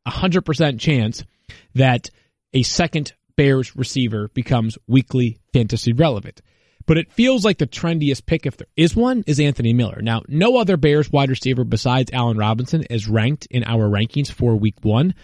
[0.07, 1.23] 100% chance
[1.75, 2.09] that
[2.53, 6.41] a second Bears receiver becomes weekly fantasy relevant.
[6.85, 10.01] But it feels like the trendiest pick, if there is one, is Anthony Miller.
[10.01, 14.57] Now, no other Bears wide receiver besides Allen Robinson is ranked in our rankings for
[14.57, 15.15] week one.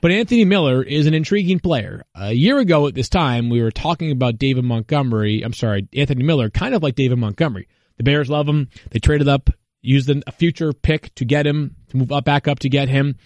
[0.00, 2.04] But Anthony Miller is an intriguing player.
[2.14, 5.42] A year ago at this time, we were talking about David Montgomery.
[5.42, 7.66] I'm sorry, Anthony Miller, kind of like David Montgomery.
[7.96, 8.68] The Bears love him.
[8.92, 9.50] They traded up,
[9.82, 13.16] used a future pick to get him, to move up back up to get him.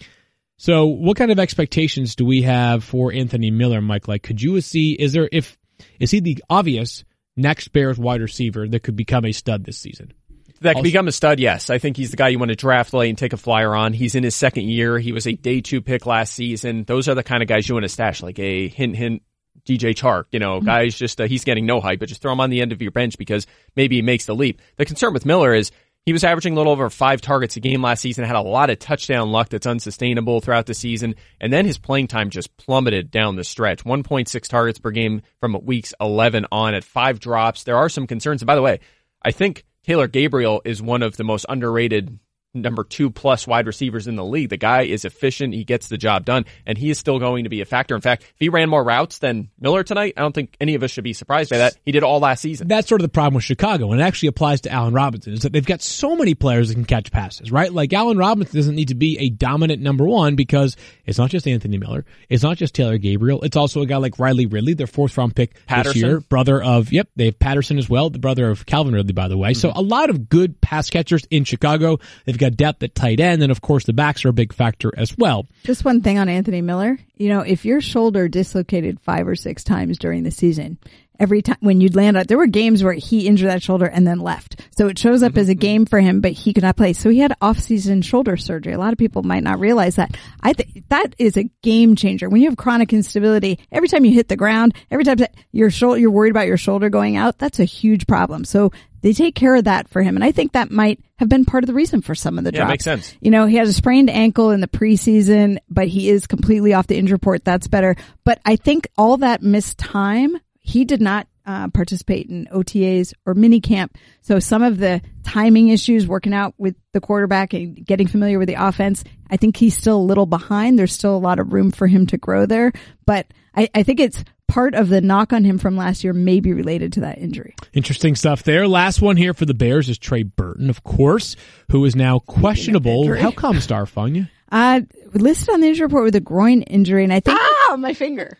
[0.61, 4.09] So, what kind of expectations do we have for Anthony Miller, Mike?
[4.09, 4.91] Like, could you see?
[4.91, 5.57] Is there if
[6.01, 7.05] is he the obvious
[7.37, 10.11] next Bears wide receiver that could become a stud this season?
[10.59, 11.69] That can Also- become a stud, yes.
[11.69, 13.93] I think he's the guy you want to draft late and take a flyer on.
[13.93, 14.99] He's in his second year.
[14.99, 16.83] He was a day two pick last season.
[16.83, 19.21] Those are the kind of guys you want to stash, like a hint, hint,
[19.65, 20.25] DJ Chark.
[20.33, 22.59] You know, guys just, uh, he's getting no hype, but just throw him on the
[22.61, 23.47] end of your bench because
[23.77, 24.61] maybe he makes the leap.
[24.75, 25.71] The concern with Miller is
[26.05, 28.69] he was averaging a little over five targets a game last season, had a lot
[28.69, 33.11] of touchdown luck that's unsustainable throughout the season, and then his playing time just plummeted
[33.11, 33.83] down the stretch.
[33.83, 37.63] 1.6 targets per game from weeks 11 on at five drops.
[37.63, 38.41] There are some concerns.
[38.41, 38.79] And by the way,
[39.21, 42.17] I think Taylor Gabriel is one of the most underrated
[42.61, 44.49] number two plus wide receivers in the league.
[44.49, 45.53] The guy is efficient.
[45.53, 47.95] He gets the job done and he is still going to be a factor.
[47.95, 50.83] In fact, if he ran more routes than Miller tonight, I don't think any of
[50.83, 51.75] us should be surprised by that.
[51.85, 52.67] He did all last season.
[52.67, 55.41] That's sort of the problem with Chicago, and it actually applies to Allen Robinson, is
[55.41, 57.71] that they've got so many players that can catch passes, right?
[57.71, 61.47] Like Allen Robinson doesn't need to be a dominant number one because it's not just
[61.47, 64.87] Anthony Miller, it's not just Taylor Gabriel, it's also a guy like Riley Ridley, their
[64.87, 68.49] fourth round pick this year, brother of yep, they have Patterson as well, the brother
[68.49, 69.53] of Calvin Ridley, by the way.
[69.53, 69.79] So mm-hmm.
[69.79, 71.99] a lot of good pass catchers in Chicago.
[72.25, 74.53] They've got got depth at tight end, and of course the backs are a big
[74.53, 75.47] factor as well.
[75.63, 76.97] Just one thing on Anthony Miller.
[77.15, 80.77] You know, if your shoulder dislocated five or six times during the season,
[81.19, 84.07] every time when you'd land out, there were games where he injured that shoulder and
[84.07, 84.61] then left.
[84.77, 85.39] So it shows up mm-hmm.
[85.39, 85.89] as a game mm-hmm.
[85.89, 86.93] for him, but he could not play.
[86.93, 88.71] So he had off-season shoulder surgery.
[88.71, 90.15] A lot of people might not realize that.
[90.41, 92.29] I think that is a game changer.
[92.29, 95.69] When you have chronic instability, every time you hit the ground, every time that your
[95.69, 98.45] shoulder, you're worried about your shoulder going out, that's a huge problem.
[98.45, 98.71] So
[99.01, 100.15] they take care of that for him.
[100.15, 102.51] And I think that might have been part of the reason for some of the
[102.53, 102.69] Yeah, drops.
[102.71, 103.15] makes sense.
[103.21, 106.87] You know, he has a sprained ankle in the preseason, but he is completely off
[106.87, 107.43] the injury report.
[107.45, 107.95] That's better.
[108.23, 113.33] But I think all that missed time, he did not uh, participate in OTAs or
[113.33, 113.97] mini camp.
[114.21, 118.47] So some of the timing issues working out with the quarterback and getting familiar with
[118.47, 120.77] the offense, I think he's still a little behind.
[120.77, 122.71] There's still a lot of room for him to grow there.
[123.05, 123.25] But
[123.55, 126.51] I, I think it's part of the knock on him from last year may be
[126.51, 127.55] related to that injury.
[127.73, 128.67] Interesting stuff there.
[128.67, 131.35] Last one here for the Bears is Trey Burton, of course,
[131.71, 133.15] who is now questionable.
[133.15, 134.29] How come, Starfanya?
[134.51, 134.81] Uh,
[135.13, 138.35] listed on the injury report with a groin injury, and I think Oh, my finger.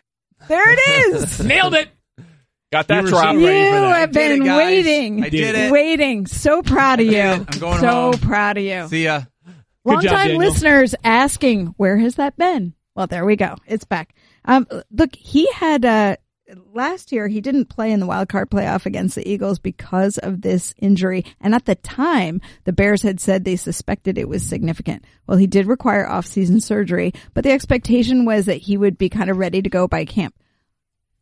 [0.48, 1.38] there it is.
[1.44, 1.88] Nailed it.
[2.72, 3.22] Got that You drop.
[3.26, 3.96] so You that.
[4.00, 5.22] have did it, been waiting.
[5.24, 5.70] I did it.
[5.70, 6.26] Waiting.
[6.26, 7.20] So proud of you.
[7.20, 8.12] I'm going so home.
[8.14, 8.88] proud of you.
[8.88, 9.22] See ya.
[9.84, 12.74] Long time listeners asking, where has that been?
[12.96, 13.54] Well, there we go.
[13.68, 14.12] It's back.
[14.50, 16.16] Um, look, he had, uh,
[16.74, 20.42] last year he didn't play in the wild card playoff against the Eagles because of
[20.42, 21.24] this injury.
[21.40, 25.04] And at the time, the Bears had said they suspected it was significant.
[25.26, 29.30] Well, he did require off-season surgery, but the expectation was that he would be kind
[29.30, 30.34] of ready to go by camp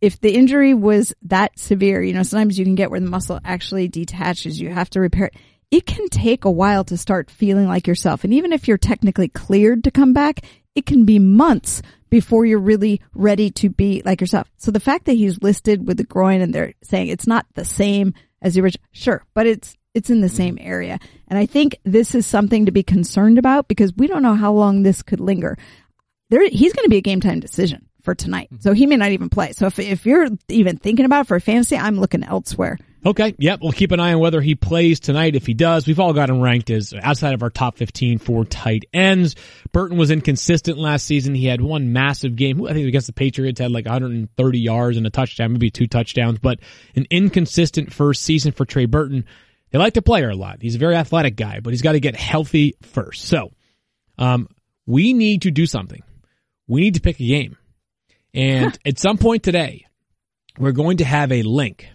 [0.01, 3.41] if the injury was that severe, you know, sometimes you can get where the muscle
[3.45, 4.61] actually detaches.
[4.61, 5.35] You have to repair it.
[5.71, 8.25] It can take a while to start feeling like yourself.
[8.25, 10.41] And even if you're technically cleared to come back,
[10.75, 14.51] it can be months before you're really ready to be like yourself.
[14.57, 17.65] So the fact that he's listed with the groin and they're saying it's not the
[17.65, 20.37] same as the original, sure, but it's, it's in the mm-hmm.
[20.37, 20.99] same area.
[21.29, 24.53] And I think this is something to be concerned about because we don't know how
[24.53, 25.57] long this could linger
[26.31, 28.49] there he's going to be a game time decision for tonight.
[28.53, 28.63] Mm-hmm.
[28.63, 29.53] So he may not even play.
[29.53, 32.79] So if if you're even thinking about it for fantasy, I'm looking elsewhere.
[33.07, 33.35] Okay.
[33.39, 33.61] Yep.
[33.63, 35.37] We'll keep an eye on whether he plays tonight.
[35.37, 38.45] If he does, we've all got him ranked as outside of our top 15 for
[38.45, 39.37] tight ends.
[39.73, 41.35] Burton was inconsistent last season.
[41.35, 42.65] He had one massive game.
[42.67, 46.39] I think against the Patriots had like 130 yards and a touchdown, maybe two touchdowns,
[46.41, 46.59] but
[46.97, 49.25] an inconsistent first season for Trey Burton.
[49.71, 50.59] They like the player a lot.
[50.61, 53.27] He's a very athletic guy, but he's got to get healthy first.
[53.27, 53.53] So,
[54.17, 54.49] um,
[54.87, 56.03] we need to do something.
[56.67, 57.57] We need to pick a game.
[58.35, 59.87] And at some point today,
[60.59, 61.89] we're going to have a link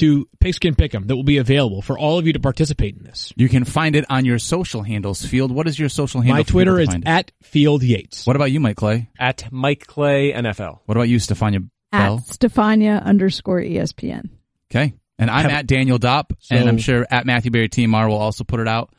[0.00, 3.32] to Pigskin Pick'em that will be available for all of you to participate in this.
[3.36, 5.24] You can find it on your social handles.
[5.24, 6.38] Field, what is your social handle?
[6.38, 8.26] My Twitter is at Field Yates.
[8.26, 9.08] What about you, Mike Clay?
[9.18, 10.80] At Mike Clay NFL.
[10.86, 14.30] What about you, Stefania At Stefania underscore ESPN.
[14.70, 14.94] Okay.
[15.18, 18.16] And I'm Have- at Daniel Dopp, So- and I'm sure at Matthew Berry TMR will
[18.16, 18.94] also put it out.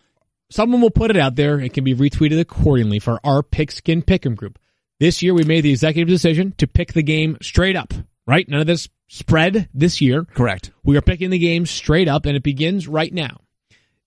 [0.51, 1.59] Someone will put it out there.
[1.59, 4.59] It can be retweeted accordingly for our Pigskin Pick'em group.
[4.99, 7.93] This year we made the executive decision to pick the game straight up,
[8.27, 8.47] right?
[8.47, 10.23] None of this spread this year.
[10.23, 10.71] Correct.
[10.83, 13.41] We are picking the game straight up, and it begins right now.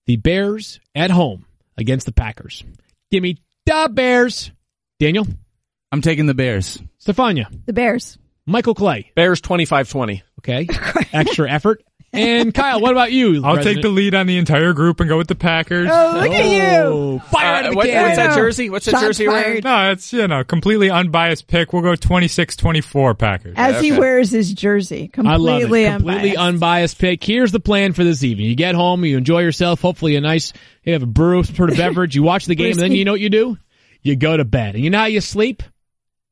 [0.07, 1.45] The Bears at home
[1.77, 2.63] against the Packers.
[3.11, 4.51] Give me the Bears.
[4.99, 5.27] Daniel,
[5.91, 6.81] I'm taking the Bears.
[6.99, 8.17] Stefania, The Bears.
[8.47, 9.11] Michael Clay.
[9.15, 10.21] Bears 25-20.
[10.39, 10.67] Okay.
[11.13, 11.83] Extra effort.
[12.13, 13.43] And Kyle, what about you?
[13.43, 15.89] I'll take the lead on the entire group and go with the Packers.
[15.91, 16.61] Oh, look at you.
[16.85, 18.69] Oh, fire out Uh, of the what- what's that jersey?
[18.69, 19.61] What's that jersey wearing?
[19.61, 19.87] fired.
[19.87, 21.73] No, it's, you know, completely unbiased pick.
[21.73, 23.53] We'll go 26-24 Packers.
[23.57, 23.99] As he okay.
[23.99, 25.11] wears his jersey.
[25.17, 25.63] I love it.
[25.63, 26.37] Completely Completely unbiased.
[26.39, 27.23] unbiased pick.
[27.23, 28.47] Here's the plan for this evening.
[28.47, 30.53] You get home, you enjoy yourself, hopefully a nice,
[30.83, 33.03] you have a brew, some sort of beverage, you watch the game, and then you
[33.03, 33.57] know what you do?
[34.03, 34.75] You go to bed.
[34.75, 35.63] And you know how you sleep?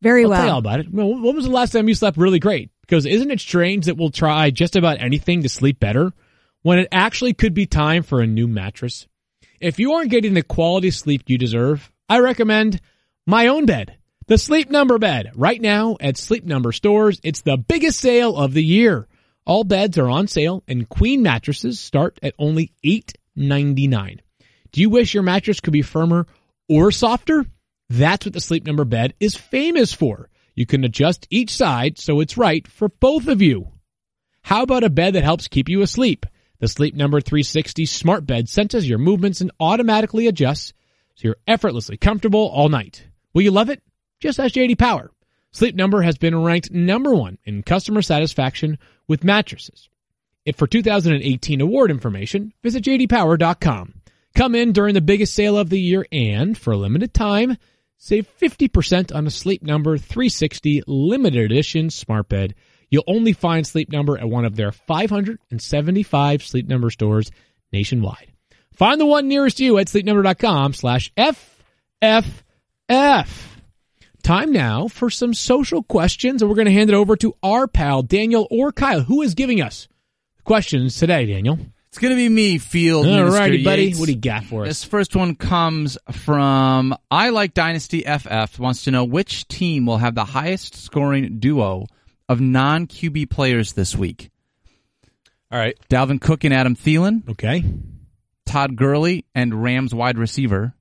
[0.02, 0.88] Very I'll tell you all about it.
[0.92, 2.70] Well, when was the last time you slept really great?
[2.94, 6.14] Because isn't it strange that we'll try just about anything to sleep better
[6.62, 9.08] when it actually could be time for a new mattress?
[9.60, 12.82] If you aren't getting the quality sleep you deserve, I recommend
[13.26, 15.32] my own bed, the Sleep Number bed.
[15.34, 19.08] Right now at Sleep Number stores, it's the biggest sale of the year.
[19.44, 24.20] All beds are on sale and queen mattresses start at only $8.99.
[24.72, 26.28] Do you wish your mattress could be firmer
[26.70, 27.44] or softer?
[27.90, 30.30] That's what the Sleep Number bed is famous for.
[30.56, 33.70] You can adjust each side so it's right for both of you.
[34.44, 36.26] How about a bed that helps keep you asleep?
[36.60, 40.74] The Sleep Number 360 smart bed senses your movements and automatically adjusts
[41.16, 43.06] so you're effortlessly comfortable all night.
[43.34, 43.82] Will you love it?
[44.20, 45.12] Just ask JD Power.
[45.52, 48.78] Sleep Number has been ranked number one in customer satisfaction
[49.08, 49.90] with mattresses.
[50.46, 53.94] If for 2018 award information, visit jdpower.com.
[54.36, 57.58] Come in during the biggest sale of the year and, for a limited time,
[58.04, 62.54] save 50% on a Sleep Number 360 limited edition smart bed.
[62.90, 67.32] You'll only find Sleep Number at one of their 575 Sleep Number stores
[67.72, 68.28] nationwide.
[68.74, 72.38] Find the one nearest you at sleepnumber.com slash FFF.
[74.22, 77.68] Time now for some social questions, and we're going to hand it over to our
[77.68, 79.88] pal, Daniel or Kyle, who is giving us
[80.44, 81.58] questions today, Daniel.
[81.94, 83.06] It's going to be me, Field.
[83.06, 83.84] All righty, buddy.
[83.84, 84.00] Yates.
[84.00, 84.68] What do you got for us?
[84.70, 88.58] This first one comes from I like Dynasty FF.
[88.58, 91.86] Wants to know which team will have the highest scoring duo
[92.28, 94.32] of non QB players this week.
[95.52, 95.78] All right.
[95.88, 97.64] Dalvin Cook and Adam Thielen, Okay.
[98.48, 100.74] Todd Gurley and Rams wide receiver,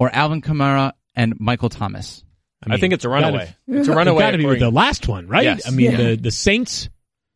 [0.00, 2.24] or Alvin Kamara and Michael Thomas.
[2.68, 3.54] I, think it's a runaway.
[3.68, 4.32] it's a Got runaway.
[4.32, 5.44] to be the last one, right?
[5.44, 5.68] Yes.
[5.68, 5.96] I mean, Yeah.
[5.96, 6.88] the the Saints,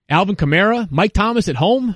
[0.09, 1.95] Alvin Kamara, Mike Thomas at home.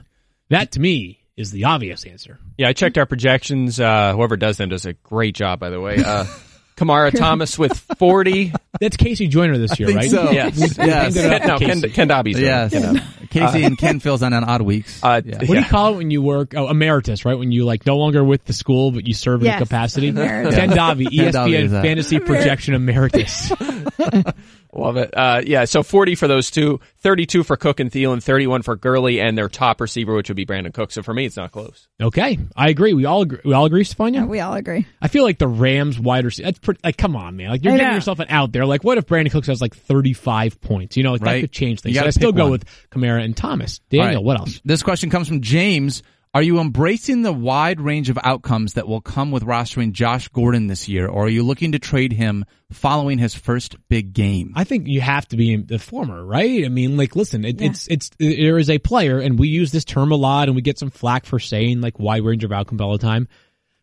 [0.53, 2.39] That to me is the obvious answer.
[2.57, 3.81] Yeah, I checked our projections.
[3.81, 5.97] Uh, whoever does them does a great job, by the way.
[6.05, 6.25] Uh,
[6.77, 8.53] Kamara Thomas with 40.
[8.81, 10.11] That's Casey Joyner this year, think right?
[10.11, 10.31] so.
[10.31, 10.57] Yes.
[10.57, 11.15] We- we Yes.
[11.15, 11.89] Ken, no, Ken, Casey.
[11.91, 12.73] Ken Dobby's doing it.
[12.73, 13.15] Yes.
[13.31, 15.03] Casey and Ken fills on on odd weeks.
[15.03, 15.39] Uh, Yeah.
[15.39, 16.55] What do you call it when you work?
[16.57, 17.39] Oh, emeritus, right?
[17.39, 20.09] When you like no longer with the school, but you serve in a capacity.
[20.09, 20.55] emeritus.
[20.55, 21.83] Ken Davi, Ken Davi ESPN is that.
[21.83, 23.53] fantasy projection emeritus.
[24.75, 25.11] Love it.
[25.15, 29.21] Uh, yeah, so 40 for those two, 32 for Cook and Thielen, 31 for Gurley,
[29.21, 30.91] and their top receiver, which would be Brandin Cook.
[30.93, 31.89] So for me, it's not close.
[32.01, 32.95] Okay, I agree.
[32.95, 33.41] We all agree.
[33.45, 34.15] We all agree, Stefania.
[34.15, 34.87] Yeah, we all agree.
[35.03, 36.47] I feel like the Rams wide receiver.
[36.47, 37.51] That's pretty, like, come on, man.
[37.51, 37.95] Like you're I giving know.
[37.97, 38.65] yourself an out there.
[38.65, 40.97] Like, what if Brandin Cooks has like 35 points?
[40.97, 41.91] You know, like, that could change things.
[41.95, 42.53] You So gotta I still pick go one.
[42.53, 43.81] with Kamara and Thomas.
[43.91, 44.25] Daniel, All right.
[44.25, 44.61] what else?
[44.65, 46.03] This question comes from James.
[46.35, 50.67] Are you embracing the wide range of outcomes that will come with rostering Josh Gordon
[50.67, 54.55] this year, or are you looking to trade him following his first big game?
[54.57, 56.65] I think you have to be the former, right?
[56.65, 57.69] I mean, like, listen, it, Yeah.
[57.69, 60.63] it's it's there is a player, and we use this term a lot, and we
[60.63, 63.29] get some flack for saying like wide range of outcomes all the time.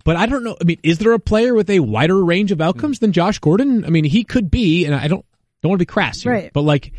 [0.04, 0.58] But I don't know.
[0.60, 3.86] I mean, is there a player with a wider range of outcomes than Josh Gordon?
[3.86, 5.24] I mean, he could be, and I don't
[5.62, 6.52] don't want to be crass here, Right.
[6.52, 6.94] but like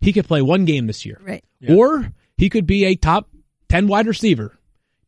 [0.00, 1.42] he could play one game this year, Right.
[1.68, 3.28] or he could be a top
[3.68, 4.53] ten wide receiver,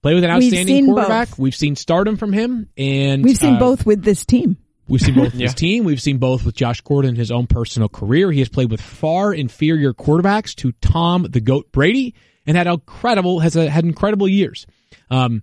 [0.07, 1.31] play with an We've outstanding seen quarterback.
[1.31, 1.39] both.
[1.39, 4.57] We've seen stardom from him, and We've seen uh, both with this team.
[4.89, 5.47] We've seen both with Yeah.
[5.47, 5.83] his team.
[5.85, 8.31] We've seen both with Josh Gordon in his own personal career.
[8.31, 12.15] He has played with far inferior quarterbacks to Tom the Goat Brady
[12.47, 14.67] and had incredible has a, had incredible years.
[15.11, 15.43] Um,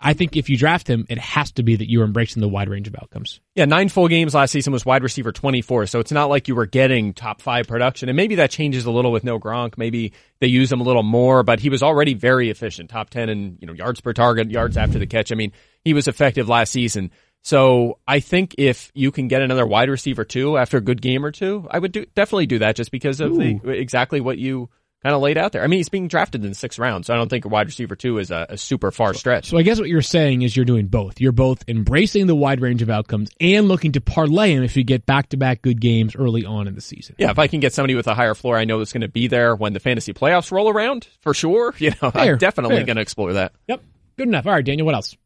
[0.00, 2.68] I think if you draft him, it has to be that you're embracing the wide
[2.68, 3.40] range of outcomes.
[3.54, 5.86] Yeah, nine full games last season was wide receiver 24.
[5.86, 8.08] So it's not like you were getting top five production.
[8.08, 9.78] And maybe that changes a little with no Gronk.
[9.78, 12.90] Maybe they use him a little more, but he was already very efficient.
[12.90, 15.32] Top 10 in, you know, yards per target, yards after the catch.
[15.32, 17.10] I mean, he was effective last season.
[17.42, 21.24] So I think if you can get another wide receiver too after a good game
[21.24, 24.68] or two, I would do, definitely do that just because of the, exactly what you
[25.06, 25.62] kind of laid out there.
[25.62, 27.06] I mean, he's being drafted in the sixth round.
[27.06, 29.48] So I don't think a wide receiver two is a, a super far stretch.
[29.48, 31.20] So I guess what you're saying is you're doing both.
[31.20, 34.82] You're both embracing the wide range of outcomes and looking to parlay him if you
[34.82, 37.14] get back to back good games early on in the season.
[37.18, 39.08] Yeah, if I can get somebody with a higher floor, I know that's going to
[39.08, 41.72] be there when the fantasy playoffs roll around for sure.
[41.86, 43.52] You know, Fair, I'm definitely going to explore that.
[43.68, 43.80] Yep.
[44.16, 44.44] Good enough.
[44.44, 45.16] All right, Daniel, what else?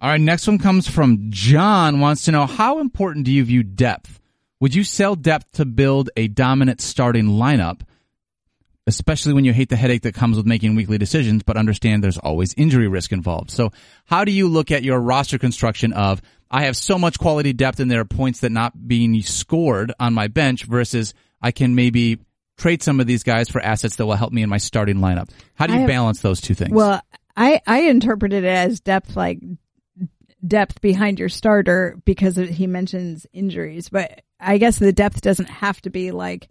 [0.00, 1.98] All right, next one comes from John.
[1.98, 4.20] Wants to know how important do you view depth?
[4.62, 7.80] Would you sell depth to build a dominant starting lineup,
[8.86, 12.16] especially when you hate the headache that comes with making weekly decisions, but understand there's
[12.16, 13.50] always injury risk involved?
[13.50, 13.72] So,
[14.04, 17.80] how do you look at your roster construction of I have so much quality depth
[17.80, 22.20] and there are points that not being scored on my bench versus I can maybe
[22.56, 25.28] trade some of these guys for assets that will help me in my starting lineup?
[25.56, 26.70] How do you have- balance those two things?
[26.70, 27.02] Well,
[27.36, 29.40] I I interpreted it as depth, like
[30.46, 35.80] depth behind your starter because he mentions injuries, but I guess the depth doesn't have
[35.82, 36.48] to be like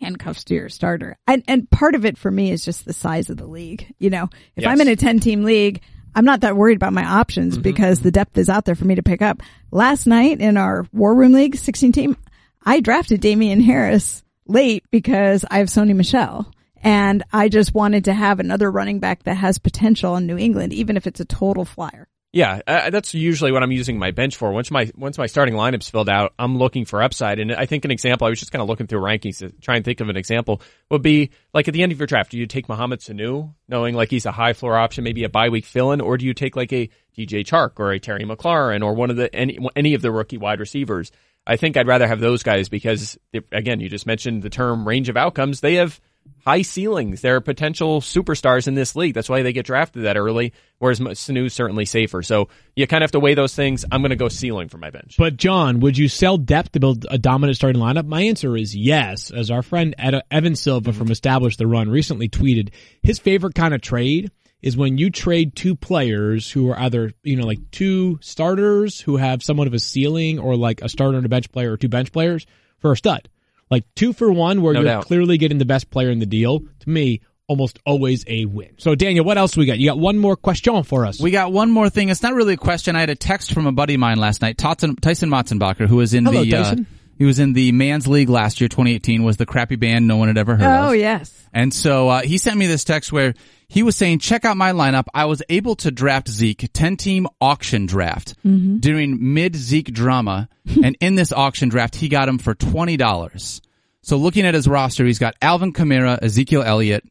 [0.00, 1.16] handcuffs to your starter.
[1.26, 3.94] And and part of it for me is just the size of the league.
[3.98, 4.70] You know, if Yes.
[4.70, 5.80] I'm in a 10 team league,
[6.14, 7.62] I'm not that worried about my options mm-hmm.
[7.62, 9.42] because the depth is out there for me to pick up.
[9.70, 12.16] Last night in our War Room League 16 team,
[12.64, 16.50] I drafted Damien Harris late because I have Sony Michel.
[16.82, 20.72] And I just wanted to have another running back that has potential in New England,
[20.72, 22.06] even if it's a total flyer.
[22.36, 24.52] Yeah, uh, that's usually what I'm using my bench for.
[24.52, 27.38] Once my once my starting lineup's filled out, I'm looking for upside.
[27.38, 29.76] And I think an example, I was just kind of looking through rankings to try
[29.76, 30.60] and think of an example,
[30.90, 33.94] would be like at the end of your draft, do you take Mohamed Sanu, knowing
[33.94, 36.34] like he's a high floor option, maybe a bye week fill in, or do you
[36.34, 39.94] take like a DJ Chark or a Terry McLaurin or one of the any any
[39.94, 41.12] of the rookie wide receivers?
[41.46, 43.16] I think I'd rather have those guys because
[43.50, 45.62] again, you just mentioned the term range of outcomes.
[45.62, 45.98] They have
[46.44, 47.20] high ceilings.
[47.20, 49.14] There are potential superstars in this league.
[49.14, 50.52] That's why they get drafted that early.
[50.78, 52.22] Whereas Sanu's certainly safer.
[52.22, 53.84] So you kind of have to weigh those things.
[53.90, 55.16] I'm going to go ceiling for my bench.
[55.18, 58.06] But John, would you sell depth to build a dominant starting lineup?
[58.06, 59.30] My answer is yes.
[59.30, 59.94] As our friend
[60.30, 62.70] Evan Silva from Establish the Run recently tweeted,
[63.02, 64.30] his favorite kind of trade
[64.62, 69.16] is when you trade two players who are either, you know, like two starters who
[69.16, 71.88] have somewhat of a ceiling or like a starter and a bench player or two
[71.88, 72.46] bench players
[72.78, 73.28] for a stud.
[73.70, 75.04] Like two for one where No you're doubt.
[75.06, 76.60] clearly getting the best player in the deal.
[76.60, 78.74] To me, almost always a win.
[78.78, 79.78] So Daniel, what else we got?
[79.78, 81.20] You got one more question for us.
[81.20, 82.08] We got one more thing.
[82.08, 82.96] It's not really a question.
[82.96, 85.96] I had a text from a buddy of mine last night, Tyson, Tyson Motzenbacher, who
[85.96, 86.86] was in Hello, the uh, Tyson.
[87.16, 89.22] He was in the Man's League last year, 2018.
[89.22, 90.88] Was the crappy band no one had ever heard of.
[90.88, 91.32] Oh yes.
[91.52, 93.34] And so uh, he sent me this text where
[93.68, 95.06] he was saying, check out my lineup.
[95.14, 98.34] I was able to draft Zeke, 10 team auction draft
[98.80, 100.48] during mid Zeke drama.
[100.84, 103.60] and in this auction draft, he got him for $20.
[104.02, 107.04] So looking at his roster, he's got Alvin Kamara, Ezekiel Elliott,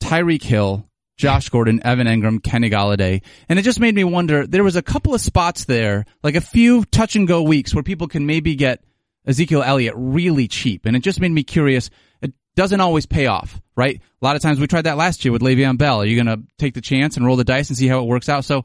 [0.00, 0.86] Tyreek Hill,
[1.16, 3.22] Josh Gordon, Evan Engram, Kenny Golladay.
[3.48, 6.40] And it just made me wonder, there was a couple of spots there, like a
[6.40, 8.82] few touch and go weeks where people can maybe get
[9.26, 10.86] Ezekiel Elliott really cheap.
[10.86, 11.90] And it just made me curious.
[12.22, 14.00] It doesn't always pay off, right?
[14.20, 16.02] A lot of times we tried that last year with Le'Veon Bell.
[16.02, 18.06] Are you going to take the chance and roll the dice and see how it
[18.06, 18.44] works out?
[18.44, 18.64] So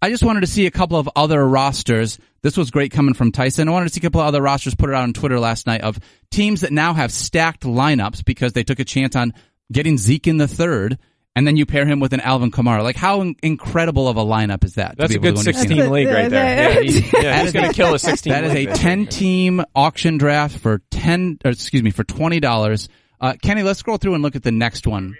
[0.00, 2.18] I just wanted to see a couple of other rosters.
[2.42, 3.68] This was great coming from Tyson.
[3.68, 5.66] I wanted to see a couple of other rosters put it out on Twitter last
[5.66, 5.98] night of
[6.30, 9.32] teams that now have stacked lineups because they took a chance on
[9.72, 10.98] getting Zeke in the third.
[11.36, 12.82] And then you pair him with an Alvin Kamara.
[12.82, 14.92] Like, how in- incredible of a lineup is that?
[14.92, 16.72] to That's be a good to 16 That's league right there.
[16.72, 19.62] Yeah, he- yeah, he's going to kill a 16 That is league a 10 team
[19.74, 22.88] auction draft for 10, or excuse me, for $20.
[23.20, 25.14] Uh, Kenny, let's scroll through and look at the next one.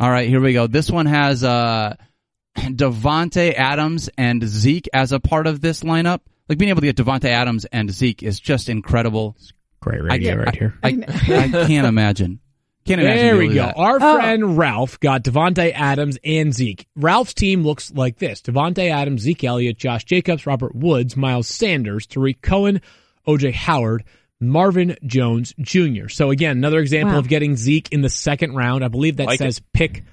[0.00, 0.66] All right, here we go.
[0.66, 1.94] This one has, uh,
[2.56, 6.20] Davante Adams and Zeke as a part of this lineup.
[6.48, 9.36] Like being able to get Davante Adams and Zeke is just incredible.
[9.80, 10.74] Great I, radio right here.
[10.82, 12.40] I, I can't imagine.
[12.86, 13.24] Can't imagine.
[13.26, 13.66] There we able to do go.
[13.66, 13.76] that.
[13.76, 14.16] Our Oh.
[14.16, 16.86] friend Ralph got Davante Adams and Zeke.
[16.96, 22.06] Ralph's team looks like this: Davante Adams, Zeke Elliott, Josh Jacobs, Robert Woods, Miles Sanders,
[22.06, 22.80] Tarik Cohen,
[23.26, 24.04] OJ Howard,
[24.40, 26.08] Marvin Jones Jr.
[26.08, 27.18] So again, another example Wow.
[27.20, 28.84] of getting Zeke in the second round.
[28.84, 30.04] I believe that Like says pick.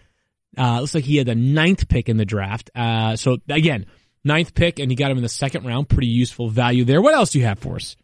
[0.58, 2.70] Uh, looks like he had the ninth pick in the draft.
[2.76, 3.86] Uh, so again,
[4.24, 5.90] ninth pick, and he got him in the second round.
[5.90, 7.02] Pretty useful value there.
[7.02, 7.96] What else do you have for us?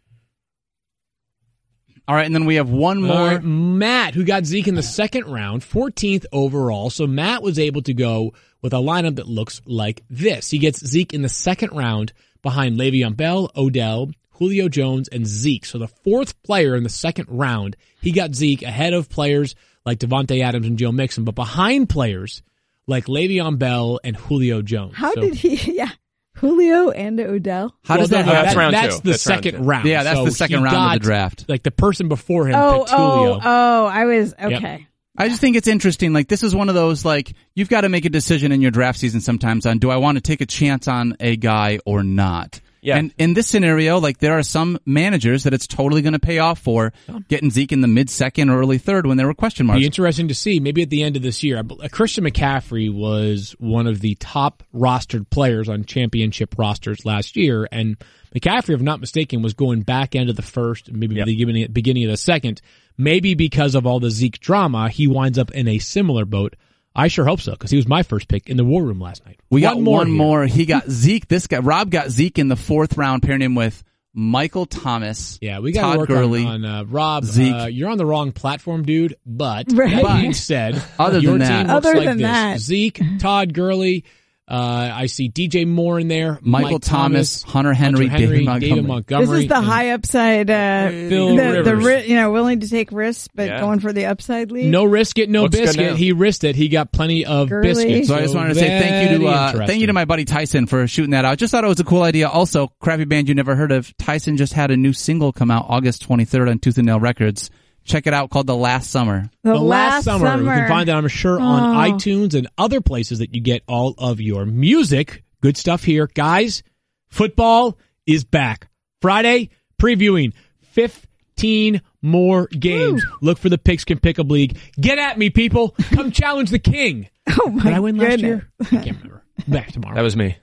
[2.10, 3.14] All right, and then we have one more.
[3.28, 6.90] right, Matt, who got Zeke in the second round, 14th overall.
[6.90, 8.32] So Matt was able to go
[8.62, 10.50] with a lineup that looks like this.
[10.50, 15.64] He gets Zeke in the second round behind Le'Veon Bell, Odell, Julio Jones, and Zeke.
[15.64, 19.54] So the fourth player in the second round, he got Zeke ahead of players
[19.86, 22.42] like Davante Adams and Joe Mixon, but behind players
[22.88, 24.94] like Le'Veon Bell and Julio Jones.
[24.96, 25.54] How So- did he?
[25.76, 25.90] Yeah,
[26.36, 27.74] Julio and Odell.
[27.84, 28.44] How does Well, that no, happen?
[28.46, 29.02] That's round That's two.
[29.02, 29.66] the That's round second two.
[29.68, 29.88] round.
[29.88, 31.44] Yeah, that's So the second he round of the draft.
[31.48, 33.34] Like the person before him Oh, picked Julio.
[33.34, 33.86] oh, oh!
[33.86, 34.86] I was okay.
[35.18, 36.12] I just think it's interesting.
[36.12, 38.70] Like this is one of those like you've got to make a decision in your
[38.70, 42.02] draft season sometimes on do I want to take a chance on a guy or
[42.02, 42.60] not.
[42.82, 42.96] Yeah.
[42.96, 46.38] And in this scenario, like there are some managers that it's totally going to pay
[46.38, 46.92] off for
[47.28, 49.80] getting Zeke in the mid second or early third when there were question marks.
[49.80, 50.60] Be interesting to see.
[50.60, 54.00] Maybe at the end of this year, I bel- uh, Christian McCaffrey was one of
[54.00, 57.96] the top rostered players on championship rosters last year, and
[58.34, 61.70] McCaffrey, if I'm not mistaken, was going back end of the first, maybe the beginning
[61.72, 62.62] beginning of the second.
[62.96, 66.54] Maybe because of all the Zeke drama, he winds up in a similar boat.
[67.00, 69.24] I sure hope so because he was my first pick in the war room last
[69.24, 69.40] night.
[69.50, 70.16] we got one here.
[70.16, 70.46] more.
[70.46, 71.26] He got Zeke.
[71.28, 73.82] This guy, Rob got Zeke in the fourth round, pairing him with
[74.12, 75.38] Michael Thomas.
[75.40, 76.44] Yeah, we got to work Gurley.
[76.44, 77.24] on, on uh, Rob.
[77.24, 77.54] Zeke.
[77.54, 79.14] Uh, you're on the wrong platform, dude.
[79.24, 80.02] But Right.
[80.02, 82.58] that being said, Other your than team that- looks Other like than this: that.
[82.60, 84.04] Zeke, Todd Gurley.
[84.50, 86.40] Uh, I see DJ Moore in there.
[86.42, 88.68] Michael Mike Thomas, Hunter Henry, Hunter David Montgomery.
[88.68, 89.26] David Montgomery.
[89.26, 90.50] This is the high upside.
[90.50, 91.84] Uh, Phil the, the Rivers.
[91.84, 93.60] ri- you know willing to take risks, but Yeah.
[93.60, 94.70] going for the upside league.
[94.70, 95.96] No risk it, no Looks biscuit.
[95.96, 96.56] He risked it.
[96.56, 97.68] He got plenty of Gurley.
[97.68, 98.08] biscuits.
[98.08, 100.24] So I just wanted to say thank you to uh, thank you to my buddy
[100.24, 101.38] Tyson for shooting that out.
[101.38, 102.28] Just thought it was a cool idea.
[102.28, 103.96] Also, crappy band you never heard of.
[103.98, 107.50] Tyson just had a new single come out August 23rd on Tooth and Nail Records.
[107.84, 109.30] Check it out called The Last Summer.
[109.42, 110.36] the, the last summer.
[110.38, 111.92] You can find that, I'm sure, on Oh.
[111.92, 115.24] iTunes and other places that you get all of your music.
[115.40, 116.06] Good stuff here.
[116.06, 116.62] Guys,
[117.08, 118.68] football is back.
[119.00, 119.50] Friday,
[119.80, 120.32] previewing
[120.72, 123.04] 15 more games.
[123.22, 124.58] Look for the Pigskin Pick'em League.
[124.80, 125.74] Get at me, people.
[125.92, 127.08] Come challenge the king.
[127.42, 128.22] Oh my Did I win last goodness.
[128.22, 128.48] year?
[128.60, 129.24] I can't remember.
[129.48, 129.94] Back tomorrow.
[129.94, 130.36] That was me.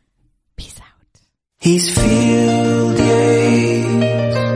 [0.55, 1.19] Peace out.
[1.59, 4.46] He's field Yates.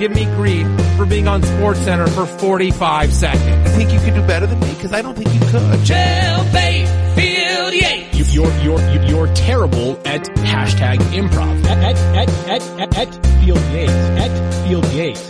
[0.00, 3.44] Give me grief for being on Sports Center for 45 seconds.
[3.44, 5.78] I think you could do better than me because I don't think you could.
[5.80, 8.16] Jailbait, Field Yates.
[8.18, 11.64] You- You're, you're, you're, you're terrible at hashtag improv.
[11.66, 13.92] At, at, at, at, at, at Field Yates.
[13.92, 15.20] At Field Yates.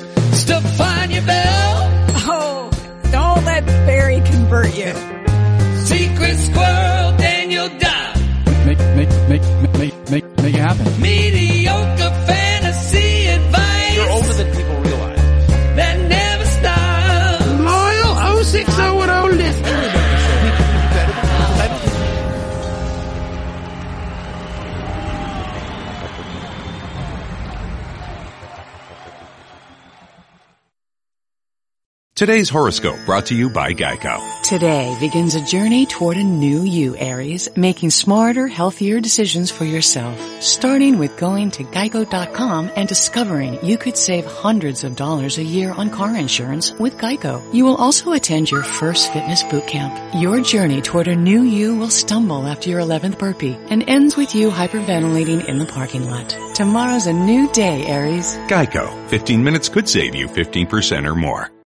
[0.45, 2.07] Stefania Bell.
[2.33, 2.71] Oh,
[3.11, 4.93] don't let Berry convert you.
[5.85, 8.66] Secret Squirrel, Daniel Dopp.
[8.66, 11.01] Make make make make make, make it happen.
[11.01, 12.00] Mediocre
[32.21, 34.43] Today's horoscope brought to you by Geico.
[34.43, 40.21] Today begins a journey toward a new you, Aries, making smarter, healthier decisions for yourself.
[40.43, 45.73] Starting with going to geico.com and discovering you could save hundreds of dollars a year
[45.73, 47.43] on car insurance with Geico.
[47.55, 49.99] You will also attend your first fitness boot camp.
[50.14, 54.35] Your journey toward a new you will stumble after your 11th burpee and ends with
[54.35, 56.37] you hyperventilating in the parking lot.
[56.55, 58.37] Tomorrow's a new day, Aries.
[58.47, 59.09] Geico.
[59.09, 61.51] 15 minutes could save you 15% or more.